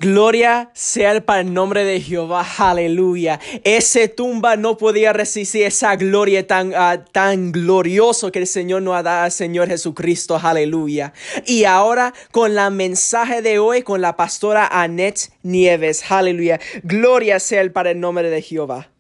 Gloria 0.06 0.70
sea 0.74 1.20
para 1.26 1.42
el 1.42 1.52
nombre 1.52 1.84
de 1.84 2.00
Jehová, 2.00 2.46
aleluya. 2.60 3.40
Ese 3.64 4.08
tumba 4.08 4.56
no 4.56 4.78
podía 4.78 5.14
resistir 5.14 5.64
esa 5.64 5.96
gloria 5.96 6.46
tan, 6.46 6.76
uh, 6.76 7.04
tan 7.12 7.52
glorioso 7.52 8.32
que 8.32 8.38
el 8.38 8.46
Señor 8.46 8.84
nos 8.84 8.98
ha 8.98 9.02
dado 9.02 9.24
al 9.24 9.32
Señor 9.32 9.68
Jesucristo, 9.68 10.40
aleluya. 10.40 11.12
Y 11.48 11.64
ahora 11.64 12.14
con 12.30 12.54
la 12.54 12.70
mensaje 12.70 13.42
de 13.42 13.58
hoy 13.58 13.82
con 13.82 14.00
la 14.00 14.16
pastora 14.16 14.68
Annette 14.68 15.32
Nieves, 15.42 16.04
aleluya. 16.12 16.60
Gloria 16.84 17.40
sea 17.40 17.68
para 17.74 17.90
el 17.90 18.00
nombre 18.00 18.30
de 18.30 18.44
Jehová. 18.44 18.92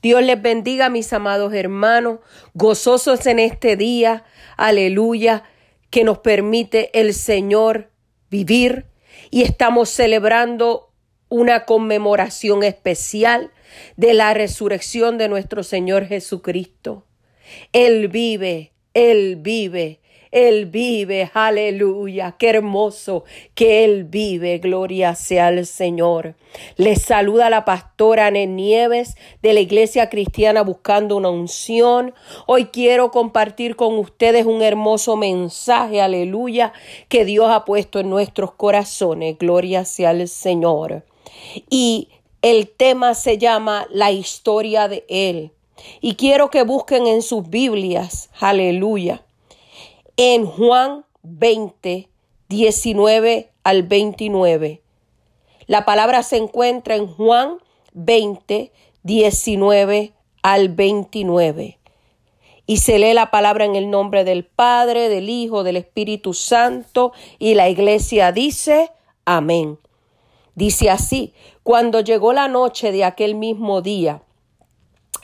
Dios 0.00 0.22
les 0.22 0.40
bendiga, 0.40 0.90
mis 0.90 1.12
amados 1.12 1.52
hermanos, 1.54 2.20
gozosos 2.54 3.26
en 3.26 3.40
este 3.40 3.74
día, 3.74 4.22
aleluya, 4.56 5.42
que 5.90 6.04
nos 6.04 6.18
permite 6.18 6.96
el 6.96 7.14
Señor 7.14 7.90
vivir 8.30 8.91
y 9.32 9.42
estamos 9.42 9.88
celebrando 9.88 10.92
una 11.30 11.64
conmemoración 11.64 12.62
especial 12.62 13.50
de 13.96 14.12
la 14.12 14.34
resurrección 14.34 15.16
de 15.16 15.30
nuestro 15.30 15.62
Señor 15.62 16.04
Jesucristo. 16.04 17.06
Él 17.72 18.08
vive, 18.08 18.72
Él 18.92 19.36
vive, 19.36 20.01
Él 20.32 20.64
vive, 20.64 21.30
aleluya, 21.34 22.36
qué 22.38 22.48
hermoso 22.48 23.24
que 23.54 23.84
Él 23.84 24.04
vive, 24.04 24.58
gloria 24.58 25.14
sea 25.14 25.48
al 25.48 25.66
Señor. 25.66 26.36
Les 26.76 27.02
saluda 27.02 27.50
la 27.50 27.66
pastora 27.66 28.28
Ane 28.28 28.46
Nieves 28.46 29.14
de 29.42 29.52
la 29.52 29.60
Iglesia 29.60 30.08
Cristiana 30.08 30.62
Buscando 30.62 31.18
una 31.18 31.28
Unción. 31.28 32.14
Hoy 32.46 32.66
quiero 32.66 33.10
compartir 33.10 33.76
con 33.76 33.98
ustedes 33.98 34.46
un 34.46 34.62
hermoso 34.62 35.18
mensaje, 35.18 36.00
aleluya, 36.00 36.72
que 37.10 37.26
Dios 37.26 37.50
ha 37.50 37.66
puesto 37.66 38.00
en 38.00 38.08
nuestros 38.08 38.52
corazones, 38.52 39.36
gloria 39.36 39.84
sea 39.84 40.10
al 40.10 40.26
Señor. 40.28 41.04
Y 41.68 42.08
el 42.40 42.70
tema 42.70 43.14
se 43.14 43.36
llama 43.36 43.86
La 43.90 44.10
historia 44.10 44.88
de 44.88 45.04
Él. 45.08 45.50
Y 46.00 46.14
quiero 46.14 46.48
que 46.48 46.62
busquen 46.62 47.06
en 47.06 47.20
sus 47.20 47.50
Biblias, 47.50 48.30
aleluya, 48.40 49.22
en 50.24 50.46
Juan 50.46 51.04
20, 51.24 52.08
19 52.48 53.50
al 53.64 53.82
29. 53.82 54.80
La 55.66 55.84
palabra 55.84 56.22
se 56.22 56.36
encuentra 56.36 56.94
en 56.94 57.08
Juan 57.08 57.58
20, 57.94 58.70
19 59.02 60.12
al 60.42 60.68
29. 60.68 61.80
Y 62.66 62.76
se 62.76 63.00
lee 63.00 63.14
la 63.14 63.32
palabra 63.32 63.64
en 63.64 63.74
el 63.74 63.90
nombre 63.90 64.22
del 64.22 64.44
Padre, 64.44 65.08
del 65.08 65.28
Hijo, 65.28 65.64
del 65.64 65.76
Espíritu 65.76 66.34
Santo, 66.34 67.12
y 67.40 67.54
la 67.54 67.68
iglesia 67.68 68.30
dice, 68.30 68.92
amén. 69.24 69.80
Dice 70.54 70.88
así, 70.88 71.34
cuando 71.64 71.98
llegó 71.98 72.32
la 72.32 72.46
noche 72.46 72.92
de 72.92 73.02
aquel 73.02 73.34
mismo 73.34 73.82
día, 73.82 74.22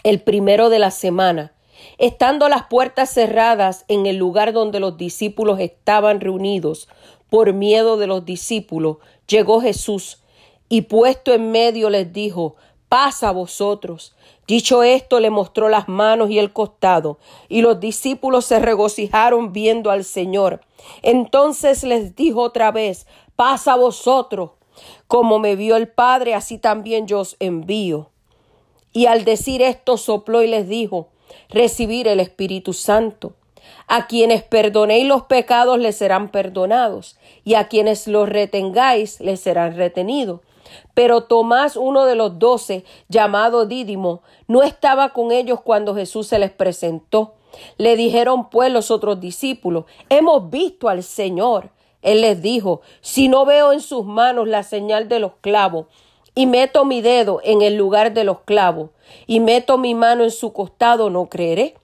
el 0.03 0.21
primero 0.21 0.71
de 0.71 0.81
la 0.81 0.91
semana, 0.91 1.53
estando 1.99 2.49
las 2.49 2.65
puertas 2.65 3.11
cerradas 3.11 3.85
en 3.89 4.07
el 4.07 4.17
lugar 4.17 4.53
donde 4.53 4.81
los 4.81 4.97
discípulos 4.97 5.61
estaban 5.61 6.21
reunidos, 6.21 6.89
por 7.31 7.53
miedo 7.53 7.97
de 7.97 8.07
los 8.07 8.25
discípulos, 8.25 8.99
llegó 9.27 9.61
Jesús 9.61 10.23
y 10.69 10.83
puesto 10.83 11.33
en 11.33 11.51
medio 11.51 11.91
les 11.91 12.13
dijo, 12.13 12.57
pasa 12.89 13.29
a 13.29 13.33
vosotros. 13.33 14.15
Dicho 14.47 14.83
esto, 14.83 15.21
le 15.21 15.31
mostró 15.31 15.69
las 15.69 15.89
manos 15.89 16.31
y 16.31 16.39
el 16.39 16.53
costado, 16.53 17.19
y 17.49 17.61
los 17.61 17.81
discípulos 17.81 18.47
se 18.47 18.59
regocijaron 18.59 19.53
viendo 19.53 19.91
al 19.91 20.05
Señor. 20.05 20.63
Entonces 21.03 21.85
les 21.85 22.17
dijo 22.17 22.41
otra 22.43 22.71
vez, 22.71 23.07
pasa 23.37 23.75
a 23.75 23.77
vosotros. 23.77 24.53
Como 25.07 25.39
me 25.39 25.57
vio 25.57 25.77
el 25.77 25.89
Padre, 25.89 26.35
así 26.35 26.57
también 26.57 27.07
yo 27.07 27.21
os 27.21 27.37
envío. 27.41 28.11
Y 28.93 29.07
al 29.07 29.25
decir 29.25 29.61
esto 29.61 29.97
sopló 29.97 30.43
y 30.43 30.47
les 30.47 30.69
dijo, 30.69 31.09
recibir 31.49 32.09
el 32.09 32.21
Espíritu 32.21 32.73
Santo. 32.73 33.35
A 33.87 34.07
quienes 34.07 34.43
perdonéis 34.43 35.07
los 35.07 35.23
pecados 35.23 35.79
les 35.79 35.97
serán 35.97 36.31
perdonados, 36.31 37.19
y 37.45 37.55
a 37.55 37.69
quienes 37.69 38.07
los 38.07 38.29
retengáis 38.29 39.21
les 39.21 39.41
serán 39.41 39.77
retenidos. 39.77 40.41
Pero 40.95 41.25
Tomás, 41.25 41.77
uno 41.77 42.05
de 42.05 42.15
los 42.15 42.39
doce, 42.39 42.85
llamado 43.09 43.67
Dídimo, 43.67 44.23
no 44.47 44.63
estaba 44.63 45.11
con 45.11 45.33
ellos 45.33 45.61
cuando 45.61 45.95
Jesús 45.95 46.27
se 46.27 46.39
les 46.39 46.51
presentó. 46.51 47.35
Le 47.79 47.97
dijeron 47.97 48.51
pues 48.51 48.71
los 48.71 48.91
otros 48.91 49.21
discípulos, 49.21 49.85
hemos 50.11 50.51
visto 50.51 50.89
al 50.89 51.03
Señor. 51.03 51.71
Él 52.03 52.21
les 52.21 52.41
dijo, 52.43 52.83
si 53.01 53.29
no 53.29 53.45
veo 53.45 53.73
en 53.73 53.81
sus 53.81 54.05
manos 54.05 54.47
la 54.47 54.63
señal 54.63 55.09
de 55.09 55.19
los 55.19 55.33
clavos, 55.41 55.87
y 56.39 56.47
meto 56.47 56.85
mi 56.85 57.01
dedo 57.01 57.41
en 57.43 57.63
el 57.63 57.75
lugar 57.75 58.13
de 58.13 58.23
los 58.23 58.43
clavos, 58.43 58.91
y 59.27 59.41
meto 59.41 59.77
mi 59.77 59.97
mano 59.97 60.23
en 60.23 60.31
su 60.31 60.53
costado, 60.53 61.11
no 61.11 61.29
creeré. 61.29 61.75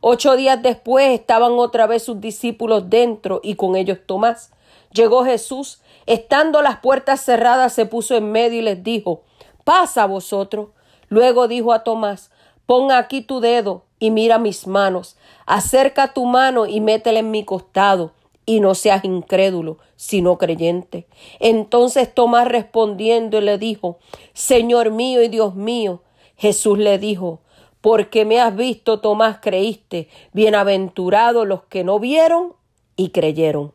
Ocho 0.00 0.34
días 0.34 0.62
después 0.62 1.10
estaban 1.10 1.52
otra 1.58 1.86
vez 1.86 2.04
sus 2.04 2.18
discípulos 2.18 2.88
dentro 2.88 3.40
y 3.44 3.56
con 3.56 3.76
ellos 3.76 3.98
Tomás. 4.06 4.50
Llegó 4.94 5.26
Jesús, 5.26 5.82
estando 6.06 6.62
las 6.62 6.78
puertas 6.78 7.22
cerradas, 7.22 7.74
se 7.74 7.84
puso 7.84 8.16
en 8.16 8.32
medio 8.32 8.60
y 8.60 8.62
les 8.62 8.82
dijo, 8.82 9.24
pasa 9.64 10.06
vosotros. 10.06 10.68
Luego 11.10 11.46
dijo 11.46 11.74
a 11.74 11.84
Tomás, 11.84 12.30
pon 12.64 12.90
aquí 12.90 13.20
tu 13.20 13.40
dedo 13.40 13.82
y 13.98 14.10
mira 14.10 14.38
mis 14.38 14.66
manos, 14.66 15.18
acerca 15.44 16.14
tu 16.14 16.24
mano 16.24 16.64
y 16.64 16.80
métela 16.80 17.18
en 17.18 17.30
mi 17.30 17.44
costado, 17.44 18.12
y 18.48 18.60
no 18.60 18.74
seas 18.74 19.04
incrédulo, 19.04 19.76
sino 19.94 20.38
creyente. 20.38 21.06
Entonces 21.38 22.14
Tomás 22.14 22.48
respondiendo 22.48 23.42
le 23.42 23.58
dijo, 23.58 23.98
Señor 24.32 24.90
mío 24.90 25.22
y 25.22 25.28
Dios 25.28 25.54
mío. 25.54 26.00
Jesús 26.34 26.78
le 26.78 26.98
dijo, 26.98 27.40
porque 27.82 28.24
me 28.24 28.40
has 28.40 28.56
visto, 28.56 29.00
Tomás, 29.00 29.40
creíste. 29.42 30.08
Bienaventurados 30.32 31.46
los 31.46 31.64
que 31.64 31.84
no 31.84 31.98
vieron 31.98 32.54
y 32.96 33.10
creyeron. 33.10 33.74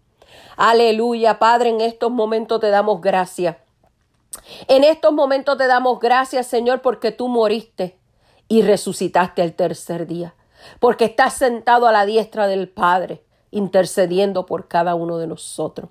Aleluya, 0.58 1.38
Padre, 1.38 1.70
en 1.70 1.80
estos 1.80 2.12
momentos 2.12 2.60
te 2.60 2.72
damos 2.72 3.00
gracias. 3.00 3.58
En 4.68 4.84
estos 4.84 5.14
momentos 5.14 5.56
te 5.56 5.68
damos 5.68 6.00
gracias, 6.00 6.48
Señor, 6.48 6.82
porque 6.82 7.12
tú 7.12 7.28
moriste 7.28 7.96
y 8.48 8.64
resucitaste 8.64 9.44
el 9.44 9.54
tercer 9.54 10.08
día, 10.08 10.34
porque 10.80 11.06
estás 11.06 11.36
sentado 11.36 11.86
a 11.86 11.92
la 11.92 12.08
diestra 12.08 12.48
del 12.48 12.70
Padre, 12.70 13.24
intercediendo 13.54 14.46
por 14.46 14.68
cada 14.68 14.96
uno 14.96 15.18
de 15.18 15.28
nosotros. 15.28 15.90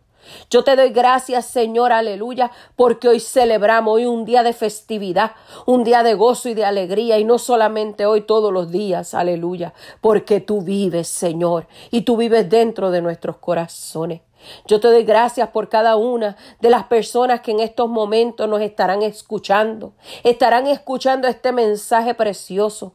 Yo 0.50 0.62
te 0.62 0.76
doy 0.76 0.90
gracias, 0.90 1.46
Señor, 1.46 1.92
aleluya, 1.92 2.50
porque 2.76 3.08
hoy 3.08 3.20
celebramos 3.20 3.94
hoy 3.94 4.06
un 4.06 4.24
día 4.24 4.42
de 4.42 4.52
festividad, 4.52 5.32
un 5.66 5.84
día 5.84 6.02
de 6.02 6.14
gozo 6.14 6.48
y 6.48 6.54
de 6.54 6.64
alegría, 6.64 7.18
y 7.18 7.24
no 7.24 7.38
solamente 7.38 8.06
hoy, 8.06 8.22
todos 8.22 8.52
los 8.52 8.70
días, 8.70 9.14
aleluya, 9.14 9.74
porque 10.00 10.40
tú 10.40 10.62
vives, 10.62 11.08
Señor, 11.08 11.66
y 11.90 12.02
tú 12.02 12.16
vives 12.16 12.48
dentro 12.48 12.90
de 12.90 13.02
nuestros 13.02 13.38
corazones. 13.38 14.20
Yo 14.66 14.80
te 14.80 14.88
doy 14.88 15.04
gracias 15.04 15.48
por 15.50 15.68
cada 15.68 15.96
una 15.96 16.36
de 16.60 16.70
las 16.70 16.84
personas 16.84 17.40
que 17.40 17.52
en 17.52 17.60
estos 17.60 17.88
momentos 17.88 18.48
nos 18.48 18.60
estarán 18.60 19.02
escuchando, 19.02 19.92
estarán 20.24 20.66
escuchando 20.66 21.28
este 21.28 21.52
mensaje 21.52 22.14
precioso. 22.14 22.94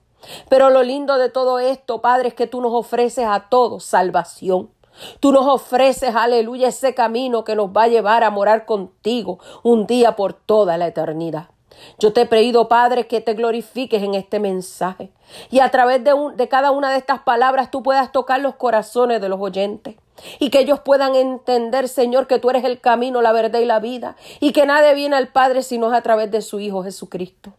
Pero 0.50 0.70
lo 0.70 0.84
lindo 0.84 1.18
de 1.18 1.30
todo 1.30 1.60
esto, 1.60 2.02
Padre, 2.02 2.30
es 2.30 2.34
que 2.34 2.48
tú 2.48 2.62
nos 2.62 2.74
ofreces 2.74 3.26
a 3.26 3.48
todos 3.50 3.84
salvación. 3.84 4.70
Tú 5.20 5.32
nos 5.32 5.46
ofreces, 5.46 6.16
aleluya, 6.16 6.70
ese 6.70 6.94
camino 6.96 7.44
que 7.44 7.56
nos 7.56 7.70
va 7.70 7.84
a 7.84 7.88
llevar 7.88 8.24
a 8.24 8.32
morar 8.32 8.66
contigo 8.66 9.40
un 9.64 9.86
día 9.86 10.16
por 10.16 10.34
toda 10.34 10.78
la 10.78 10.88
eternidad. 10.88 11.50
Yo 12.00 12.12
te 12.14 12.22
he 12.22 12.26
pedido, 12.26 12.68
Padre, 12.68 13.06
que 13.06 13.22
te 13.22 13.36
glorifiques 13.36 14.02
en 14.02 14.16
este 14.16 14.40
mensaje 14.40 15.12
y 15.52 15.60
a 15.60 15.70
través 15.70 16.04
de, 16.04 16.14
de 16.36 16.48
cada 16.48 16.72
una 16.72 16.90
de 16.90 16.98
estas 16.98 17.20
palabras 17.20 17.70
tú 17.70 17.84
puedas 17.84 18.12
tocar 18.12 18.40
los 18.40 18.56
corazones 18.56 19.22
de 19.22 19.30
los 19.30 19.40
oyentes 19.40 19.96
y 20.40 20.50
que 20.50 20.60
ellos 20.60 20.80
puedan 20.80 21.14
entender, 21.14 21.88
Señor, 21.88 22.26
que 22.26 22.40
tú 22.40 22.50
eres 22.50 22.64
el 22.64 22.80
camino, 22.80 23.22
la 23.22 23.32
verdad 23.32 23.60
y 23.60 23.66
la 23.66 23.80
vida 23.80 24.16
y 24.40 24.54
que 24.54 24.66
nadie 24.66 24.96
viene 24.96 25.16
al 25.16 25.28
Padre 25.28 25.62
sino 25.62 25.94
a 25.94 26.02
través 26.02 26.32
de 26.32 26.42
su 26.42 26.60
Hijo 26.60 26.84
Jesucristo 26.84 27.54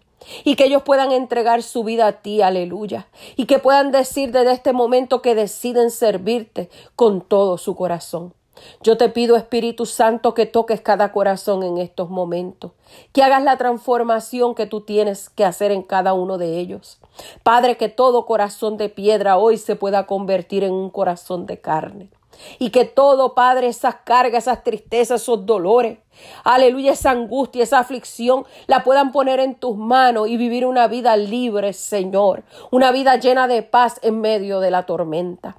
y 0.45 0.57
que 0.57 0.65
ellos 0.65 0.83
puedan 0.83 1.13
entregar 1.13 1.63
su 1.63 1.85
vida 1.85 2.07
a 2.07 2.13
ti, 2.23 2.43
aleluya, 2.43 3.09
y 3.37 3.47
que 3.47 3.59
puedan 3.59 3.91
decir 3.91 4.33
desde 4.33 4.53
este 4.53 4.73
momento 4.73 5.23
que 5.23 5.35
deciden 5.35 5.91
servirte 5.91 6.71
con 6.97 7.21
todo 7.21 7.59
su 7.59 7.75
corazón. 7.77 8.35
Yo 8.83 8.97
te 8.97 9.09
pido, 9.09 9.37
Espíritu 9.37 9.87
Santo, 9.87 10.35
que 10.35 10.47
toques 10.47 10.81
cada 10.81 11.13
corazón 11.13 11.63
en 11.63 11.79
estos 11.79 12.11
momentos, 12.11 12.73
que 13.13 13.23
hagas 13.23 13.43
la 13.43 13.57
transformación 13.57 14.55
que 14.55 14.67
tú 14.67 14.81
tienes 14.81 15.29
que 15.29 15.45
hacer 15.45 15.71
en 15.71 15.83
cada 15.83 16.13
uno 16.13 16.39
de 16.39 16.59
ellos, 16.59 16.99
Padre, 17.43 17.77
que 17.77 17.89
todo 17.89 18.27
corazón 18.27 18.77
de 18.77 18.89
piedra 18.89 19.39
hoy 19.39 19.59
se 19.59 19.77
pueda 19.77 20.07
convertir 20.07 20.65
en 20.65 20.73
un 20.73 20.91
corazón 20.91 21.47
de 21.47 21.61
carne. 21.61 22.11
Y 22.59 22.71
que 22.71 22.85
todo, 22.85 23.35
Padre, 23.35 23.69
esas 23.69 23.97
cargas, 24.05 24.45
esas 24.45 24.65
tristezas, 24.65 25.23
esos 25.23 25.47
dolores, 25.47 25.99
aleluya, 26.45 26.93
esa 26.93 27.11
angustia, 27.11 27.63
esa 27.63 27.79
aflicción, 27.81 28.45
la 28.67 28.85
puedan 28.85 29.13
poner 29.13 29.41
en 29.41 29.55
tus 29.55 29.77
manos 29.77 30.29
y 30.29 30.37
vivir 30.37 30.67
una 30.67 30.89
vida 30.89 31.17
libre, 31.17 31.73
Señor. 31.73 32.45
Una 32.71 32.93
vida 32.93 33.17
llena 33.17 33.49
de 33.49 33.63
paz 33.63 33.99
en 34.03 34.21
medio 34.21 34.61
de 34.61 34.71
la 34.71 34.85
tormenta. 34.87 35.57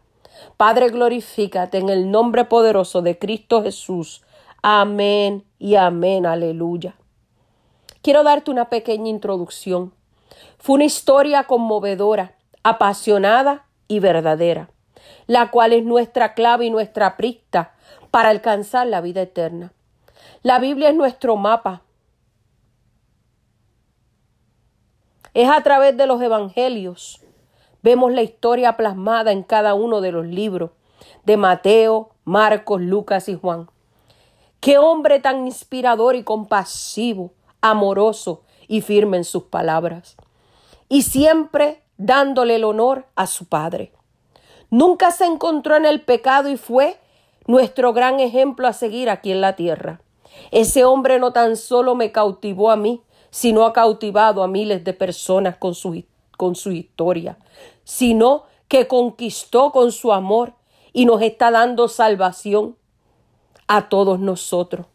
Padre, 0.57 0.89
glorifícate 0.89 1.77
en 1.77 1.89
el 1.89 2.11
nombre 2.11 2.45
poderoso 2.45 3.01
de 3.01 3.17
Cristo 3.17 3.63
Jesús. 3.63 4.23
Amén 4.61 5.45
y 5.57 5.75
amén, 5.75 6.25
aleluya. 6.25 6.95
Quiero 8.01 8.23
darte 8.23 8.51
una 8.51 8.69
pequeña 8.69 9.09
introducción. 9.09 9.93
Fue 10.57 10.75
una 10.75 10.85
historia 10.85 11.43
conmovedora, 11.43 12.35
apasionada 12.63 13.65
y 13.87 13.99
verdadera, 13.99 14.69
la 15.27 15.51
cual 15.51 15.73
es 15.73 15.83
nuestra 15.83 16.33
clave 16.33 16.65
y 16.65 16.69
nuestra 16.69 17.17
prista 17.17 17.73
para 18.11 18.29
alcanzar 18.29 18.87
la 18.87 19.01
vida 19.01 19.21
eterna. 19.21 19.73
La 20.43 20.59
Biblia 20.59 20.89
es 20.89 20.95
nuestro 20.95 21.35
mapa. 21.35 21.81
Es 25.33 25.49
a 25.49 25.61
través 25.61 25.95
de 25.95 26.07
los 26.07 26.21
evangelios. 26.21 27.21
Vemos 27.81 28.11
la 28.11 28.21
historia 28.21 28.75
plasmada 28.75 29.31
en 29.31 29.43
cada 29.43 29.73
uno 29.73 30.01
de 30.01 30.11
los 30.11 30.25
libros 30.25 30.71
de 31.23 31.37
Mateo, 31.37 32.09
Marcos, 32.25 32.81
Lucas 32.81 33.29
y 33.29 33.35
Juan. 33.35 33.69
Qué 34.59 34.77
hombre 34.77 35.19
tan 35.19 35.45
inspirador 35.45 36.15
y 36.15 36.23
compasivo 36.23 37.31
amoroso 37.61 38.43
y 38.67 38.81
firme 38.81 39.17
en 39.17 39.23
sus 39.23 39.43
palabras, 39.43 40.15
y 40.87 41.03
siempre 41.03 41.81
dándole 41.97 42.55
el 42.55 42.63
honor 42.63 43.07
a 43.15 43.27
su 43.27 43.45
Padre. 43.45 43.91
Nunca 44.69 45.11
se 45.11 45.25
encontró 45.25 45.75
en 45.75 45.85
el 45.85 46.01
pecado 46.01 46.49
y 46.49 46.57
fue 46.57 46.99
nuestro 47.47 47.93
gran 47.93 48.19
ejemplo 48.19 48.67
a 48.67 48.73
seguir 48.73 49.09
aquí 49.09 49.31
en 49.31 49.41
la 49.41 49.55
tierra. 49.55 50.01
Ese 50.51 50.85
hombre 50.85 51.19
no 51.19 51.33
tan 51.33 51.57
solo 51.57 51.95
me 51.95 52.11
cautivó 52.11 52.71
a 52.71 52.75
mí, 52.75 53.01
sino 53.31 53.65
ha 53.65 53.73
cautivado 53.73 54.43
a 54.43 54.47
miles 54.47 54.83
de 54.83 54.93
personas 54.93 55.57
con 55.57 55.73
su, 55.75 56.03
con 56.37 56.55
su 56.55 56.71
historia, 56.71 57.37
sino 57.83 58.43
que 58.67 58.87
conquistó 58.87 59.71
con 59.71 59.91
su 59.91 60.13
amor 60.13 60.53
y 60.93 61.05
nos 61.05 61.21
está 61.21 61.51
dando 61.51 61.87
salvación 61.87 62.75
a 63.67 63.89
todos 63.89 64.19
nosotros. 64.19 64.85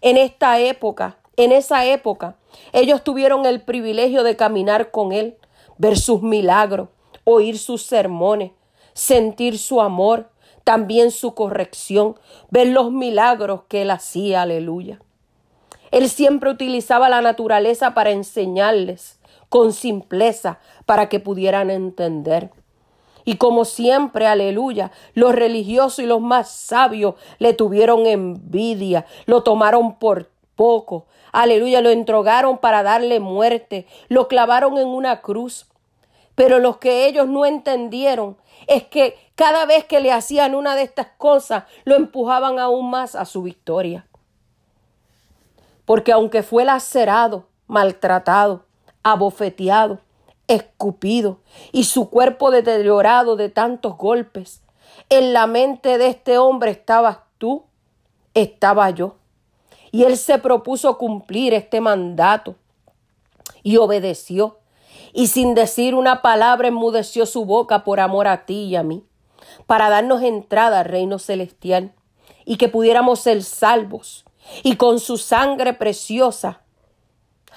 En 0.00 0.16
esta 0.16 0.58
época 0.58 1.20
en 1.42 1.52
esa 1.52 1.86
época, 1.86 2.36
ellos 2.74 3.02
tuvieron 3.02 3.46
el 3.46 3.62
privilegio 3.62 4.24
de 4.24 4.36
caminar 4.36 4.90
con 4.90 5.12
Él, 5.12 5.38
ver 5.78 5.96
sus 5.96 6.20
milagros, 6.20 6.90
oír 7.24 7.58
sus 7.58 7.82
sermones, 7.82 8.52
sentir 8.92 9.58
su 9.58 9.80
amor, 9.80 10.30
también 10.64 11.10
su 11.10 11.34
corrección, 11.34 12.16
ver 12.50 12.68
los 12.68 12.92
milagros 12.92 13.62
que 13.68 13.82
Él 13.82 13.90
hacía, 13.90 14.42
aleluya. 14.42 15.00
Él 15.90 16.08
siempre 16.08 16.50
utilizaba 16.50 17.08
la 17.08 17.20
naturaleza 17.20 17.94
para 17.94 18.10
enseñarles 18.10 19.18
con 19.48 19.72
simpleza 19.72 20.60
para 20.86 21.08
que 21.08 21.20
pudieran 21.20 21.70
entender. 21.70 22.50
Y 23.24 23.36
como 23.36 23.64
siempre, 23.64 24.26
aleluya, 24.26 24.92
los 25.14 25.34
religiosos 25.34 25.98
y 25.98 26.06
los 26.06 26.20
más 26.20 26.50
sabios 26.50 27.16
le 27.38 27.52
tuvieron 27.52 28.06
envidia, 28.06 29.06
lo 29.26 29.42
tomaron 29.42 29.98
por 29.98 30.30
poco. 30.56 31.06
Aleluya, 31.32 31.80
lo 31.80 31.90
entrogaron 31.90 32.58
para 32.58 32.82
darle 32.82 33.20
muerte, 33.20 33.86
lo 34.08 34.28
clavaron 34.28 34.78
en 34.78 34.88
una 34.88 35.20
cruz. 35.20 35.69
Pero 36.40 36.58
lo 36.58 36.80
que 36.80 37.06
ellos 37.06 37.28
no 37.28 37.44
entendieron 37.44 38.38
es 38.66 38.84
que 38.84 39.18
cada 39.34 39.66
vez 39.66 39.84
que 39.84 40.00
le 40.00 40.10
hacían 40.10 40.54
una 40.54 40.74
de 40.74 40.84
estas 40.84 41.08
cosas, 41.18 41.64
lo 41.84 41.96
empujaban 41.96 42.58
aún 42.58 42.88
más 42.88 43.14
a 43.14 43.26
su 43.26 43.42
victoria. 43.42 44.06
Porque 45.84 46.12
aunque 46.12 46.42
fue 46.42 46.64
lacerado, 46.64 47.44
maltratado, 47.66 48.64
abofeteado, 49.02 49.98
escupido 50.48 51.40
y 51.72 51.84
su 51.84 52.08
cuerpo 52.08 52.50
deteriorado 52.50 53.36
de 53.36 53.50
tantos 53.50 53.98
golpes, 53.98 54.62
en 55.10 55.34
la 55.34 55.46
mente 55.46 55.98
de 55.98 56.06
este 56.06 56.38
hombre 56.38 56.70
estabas 56.70 57.18
tú, 57.36 57.64
estaba 58.32 58.88
yo. 58.88 59.16
Y 59.92 60.04
él 60.04 60.16
se 60.16 60.38
propuso 60.38 60.96
cumplir 60.96 61.52
este 61.52 61.82
mandato 61.82 62.54
y 63.62 63.76
obedeció. 63.76 64.59
Y 65.12 65.28
sin 65.28 65.54
decir 65.54 65.94
una 65.94 66.22
palabra 66.22 66.68
enmudeció 66.68 67.26
su 67.26 67.44
boca 67.44 67.84
por 67.84 68.00
amor 68.00 68.28
a 68.28 68.46
ti 68.46 68.64
y 68.64 68.76
a 68.76 68.82
mí, 68.82 69.04
para 69.66 69.88
darnos 69.88 70.22
entrada 70.22 70.80
al 70.80 70.86
reino 70.86 71.18
celestial 71.18 71.92
y 72.44 72.56
que 72.56 72.68
pudiéramos 72.68 73.20
ser 73.20 73.42
salvos. 73.42 74.24
Y 74.62 74.76
con 74.76 75.00
su 75.00 75.18
sangre 75.18 75.74
preciosa, 75.74 76.62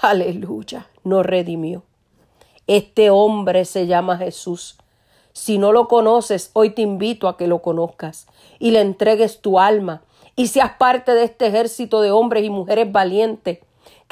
aleluya, 0.01 0.87
nos 1.03 1.25
redimió. 1.25 1.83
Este 2.67 3.09
hombre 3.09 3.65
se 3.65 3.87
llama 3.87 4.17
Jesús. 4.17 4.77
Si 5.33 5.57
no 5.57 5.71
lo 5.71 5.87
conoces, 5.87 6.51
hoy 6.53 6.69
te 6.69 6.81
invito 6.81 7.27
a 7.27 7.37
que 7.37 7.47
lo 7.47 7.61
conozcas 7.61 8.27
y 8.59 8.71
le 8.71 8.81
entregues 8.81 9.41
tu 9.41 9.59
alma 9.59 10.03
y 10.35 10.47
seas 10.47 10.73
parte 10.77 11.13
de 11.13 11.23
este 11.23 11.47
ejército 11.47 12.01
de 12.01 12.11
hombres 12.11 12.43
y 12.43 12.49
mujeres 12.49 12.91
valientes, 12.91 13.59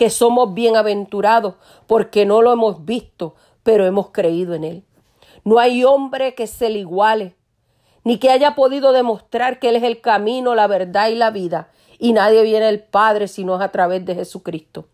que 0.01 0.09
somos 0.09 0.55
bienaventurados 0.55 1.57
porque 1.85 2.25
no 2.25 2.41
lo 2.41 2.51
hemos 2.51 2.85
visto, 2.85 3.35
pero 3.61 3.85
hemos 3.85 4.09
creído 4.09 4.55
en 4.55 4.63
Él. 4.63 4.83
No 5.43 5.59
hay 5.59 5.83
hombre 5.83 6.33
que 6.33 6.47
se 6.47 6.71
le 6.71 6.79
iguale, 6.79 7.35
ni 8.03 8.17
que 8.17 8.31
haya 8.31 8.55
podido 8.55 8.93
demostrar 8.93 9.59
que 9.59 9.69
Él 9.69 9.75
es 9.75 9.83
el 9.83 10.01
camino, 10.01 10.55
la 10.55 10.65
verdad 10.65 11.09
y 11.09 11.13
la 11.13 11.29
vida, 11.29 11.69
y 11.99 12.13
nadie 12.13 12.41
viene 12.41 12.65
al 12.65 12.79
Padre 12.79 13.27
sino 13.27 13.53
es 13.57 13.61
a 13.61 13.69
través 13.69 14.03
de 14.03 14.15
Jesucristo. 14.15 14.87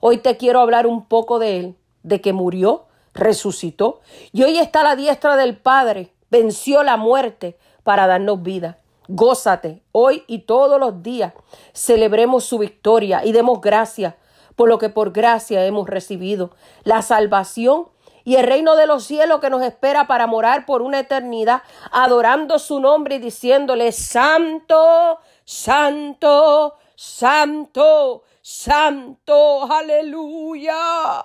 Hoy 0.00 0.16
te 0.16 0.38
quiero 0.38 0.60
hablar 0.60 0.86
un 0.86 1.04
poco 1.04 1.38
de 1.38 1.58
Él, 1.58 1.74
de 2.02 2.22
que 2.22 2.32
murió, 2.32 2.86
resucitó, 3.12 4.00
y 4.32 4.42
hoy 4.42 4.56
está 4.56 4.80
a 4.80 4.84
la 4.84 4.96
diestra 4.96 5.36
del 5.36 5.58
Padre, 5.58 6.14
venció 6.30 6.82
la 6.82 6.96
muerte 6.96 7.58
para 7.84 8.06
darnos 8.06 8.42
vida. 8.42 8.78
Gózate 9.06 9.82
hoy 9.92 10.24
y 10.26 10.46
todos 10.46 10.80
los 10.80 11.02
días. 11.02 11.34
Celebremos 11.74 12.44
su 12.44 12.56
victoria 12.56 13.22
y 13.22 13.32
demos 13.32 13.60
gracias 13.60 14.14
por 14.56 14.68
lo 14.68 14.78
que 14.78 14.88
por 14.88 15.12
gracia 15.12 15.64
hemos 15.64 15.88
recibido. 15.88 16.50
La 16.82 17.02
salvación 17.02 17.88
y 18.24 18.34
el 18.34 18.44
reino 18.44 18.74
de 18.74 18.88
los 18.88 19.04
cielos 19.04 19.40
que 19.40 19.50
nos 19.50 19.62
espera 19.62 20.08
para 20.08 20.26
morar 20.26 20.66
por 20.66 20.82
una 20.82 20.98
eternidad, 20.98 21.62
adorando 21.92 22.58
su 22.58 22.80
nombre 22.80 23.16
y 23.16 23.18
diciéndole, 23.20 23.92
Santo, 23.92 25.20
Santo, 25.44 26.74
Santo, 26.96 28.24
Santo, 28.42 29.72
aleluya. 29.72 31.24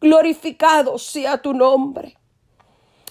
Glorificado 0.00 0.98
sea 0.98 1.42
tu 1.42 1.52
nombre. 1.52 2.16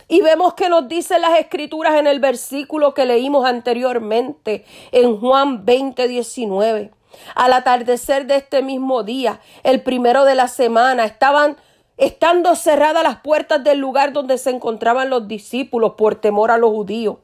Y 0.07 0.21
vemos 0.21 0.55
que 0.55 0.67
nos 0.67 0.87
dicen 0.87 1.21
las 1.21 1.39
escrituras 1.39 1.95
en 1.95 2.07
el 2.07 2.19
versículo 2.19 2.93
que 2.93 3.05
leímos 3.05 3.45
anteriormente, 3.45 4.65
en 4.91 5.19
Juan 5.19 5.65
20, 5.65 6.07
19. 6.07 6.91
Al 7.35 7.53
atardecer 7.53 8.25
de 8.27 8.37
este 8.37 8.61
mismo 8.61 9.03
día, 9.03 9.39
el 9.63 9.81
primero 9.81 10.25
de 10.25 10.35
la 10.35 10.47
semana, 10.47 11.05
estaban 11.05 11.57
estando 11.97 12.55
cerradas 12.55 13.03
las 13.03 13.21
puertas 13.21 13.63
del 13.63 13.79
lugar 13.79 14.13
donde 14.13 14.37
se 14.37 14.49
encontraban 14.49 15.09
los 15.09 15.27
discípulos 15.27 15.93
por 15.97 16.15
temor 16.15 16.51
a 16.51 16.57
los 16.57 16.71
judíos. 16.71 17.17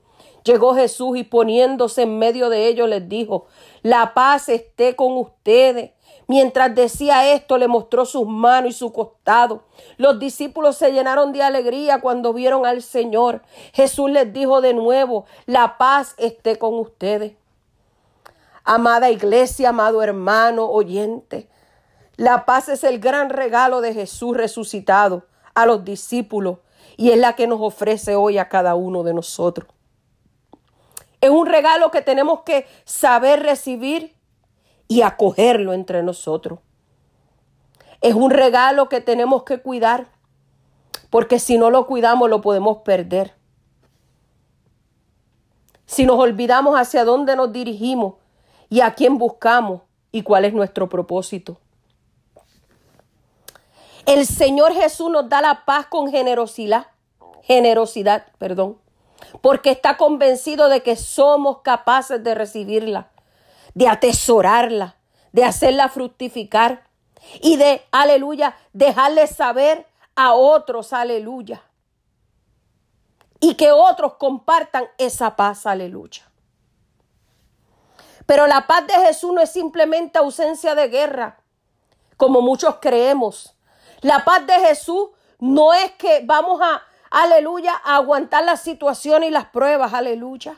Llegó 0.44 0.76
Jesús 0.76 1.18
y 1.18 1.24
poniéndose 1.24 2.04
en 2.04 2.20
medio 2.20 2.50
de 2.50 2.68
ellos 2.68 2.88
les 2.88 3.10
dijo, 3.10 3.48
la 3.82 4.14
paz 4.14 4.48
esté 4.48 4.96
con 4.96 5.18
ustedes. 5.18 5.92
Mientras 6.28 6.74
decía 6.74 7.34
esto, 7.34 7.58
le 7.58 7.68
mostró 7.68 8.06
sus 8.06 8.26
manos 8.28 8.72
y 8.72 8.74
su 8.74 8.94
costado. 8.94 9.64
Los 9.98 10.20
discípulos 10.20 10.78
se 10.78 10.92
llenaron 10.92 11.34
de 11.34 11.42
alegría 11.42 12.00
cuando 12.00 12.32
vieron 12.32 12.66
al 12.66 12.82
Señor. 12.82 13.42
Jesús 13.74 14.10
les 14.10 14.32
dijo 14.32 14.62
de 14.62 14.74
nuevo, 14.74 15.26
la 15.46 15.78
paz 15.78 16.16
esté 16.18 16.58
con 16.58 16.76
ustedes. 16.76 17.34
Amada 18.70 19.10
iglesia, 19.10 19.70
amado 19.70 20.04
hermano, 20.04 20.66
oyente, 20.66 21.48
la 22.18 22.44
paz 22.44 22.68
es 22.68 22.84
el 22.84 23.00
gran 23.00 23.30
regalo 23.30 23.80
de 23.80 23.94
Jesús 23.94 24.36
resucitado 24.36 25.24
a 25.56 25.66
los 25.66 25.86
discípulos 25.86 26.58
y 26.98 27.12
es 27.12 27.18
la 27.18 27.38
que 27.38 27.48
nos 27.48 27.62
ofrece 27.62 28.18
hoy 28.18 28.38
a 28.38 28.50
cada 28.50 28.76
uno 28.76 29.04
de 29.04 29.14
nosotros. 29.14 29.70
Es 31.22 31.30
un 31.30 31.46
regalo 31.46 31.92
que 31.92 32.02
tenemos 32.02 32.42
que 32.42 32.68
saber 32.84 33.42
recibir 33.42 34.18
y 34.90 35.02
acogerlo 35.02 35.72
entre 35.72 36.04
nosotros. 36.04 36.60
Es 38.02 38.16
un 38.16 38.32
regalo 38.32 38.90
que 38.90 39.00
tenemos 39.00 39.44
que 39.44 39.62
cuidar, 39.62 40.10
porque 41.10 41.40
si 41.40 41.58
no 41.58 41.70
lo 41.70 41.88
cuidamos 41.88 42.30
lo 42.30 42.42
podemos 42.42 42.80
perder. 42.80 43.34
Si 45.86 46.06
nos 46.06 46.20
olvidamos 46.20 46.78
hacia 46.78 47.06
dónde 47.06 47.38
nos 47.38 47.54
dirigimos 47.54 48.16
y 48.70 48.82
a 48.82 48.94
quién 48.94 49.18
buscamos 49.18 49.82
y 50.12 50.24
cuál 50.24 50.46
es 50.46 50.54
nuestro 50.54 50.90
propósito. 50.90 51.58
El 54.06 54.26
Señor 54.26 54.74
Jesús 54.74 55.12
nos 55.12 55.28
da 55.28 55.42
la 55.42 55.66
paz 55.66 55.88
con 55.88 56.10
generosidad, 56.10 56.88
generosidad, 57.44 58.28
perdón, 58.38 58.78
porque 59.42 59.72
está 59.72 59.98
convencido 59.98 60.70
de 60.70 60.82
que 60.82 60.96
somos 60.96 61.60
capaces 61.62 62.24
de 62.24 62.34
recibirla, 62.34 63.10
de 63.74 63.88
atesorarla, 63.88 64.96
de 65.34 65.44
hacerla 65.44 65.90
fructificar 65.90 66.84
y 67.42 67.58
de, 67.58 67.82
aleluya, 67.92 68.56
dejarle 68.74 69.28
saber 69.28 69.86
a 70.16 70.34
otros, 70.34 70.94
aleluya. 70.94 71.64
Y 73.40 73.56
que 73.56 73.72
otros 73.72 74.16
compartan 74.16 74.86
esa 74.98 75.36
paz, 75.36 75.66
aleluya. 75.66 76.27
Pero 78.28 78.46
la 78.46 78.68
paz 78.68 78.86
de 78.86 78.94
Jesús 78.94 79.34
no 79.34 79.42
es 79.42 79.50
simplemente 79.50 80.20
ausencia 80.20 80.76
de 80.76 80.90
guerra, 80.90 81.40
como 82.18 82.42
muchos 82.42 82.76
creemos. 82.82 83.56
La 84.02 84.26
paz 84.26 84.46
de 84.46 84.54
Jesús 84.54 85.10
no 85.40 85.74
es 85.74 85.94
que 85.94 86.22
vamos 86.26 86.60
a, 86.62 86.84
aleluya, 87.10 87.74
a 87.84 87.96
aguantar 87.96 88.44
las 88.44 88.62
situaciones 88.62 89.30
y 89.30 89.32
las 89.32 89.46
pruebas, 89.46 89.94
aleluya. 89.94 90.56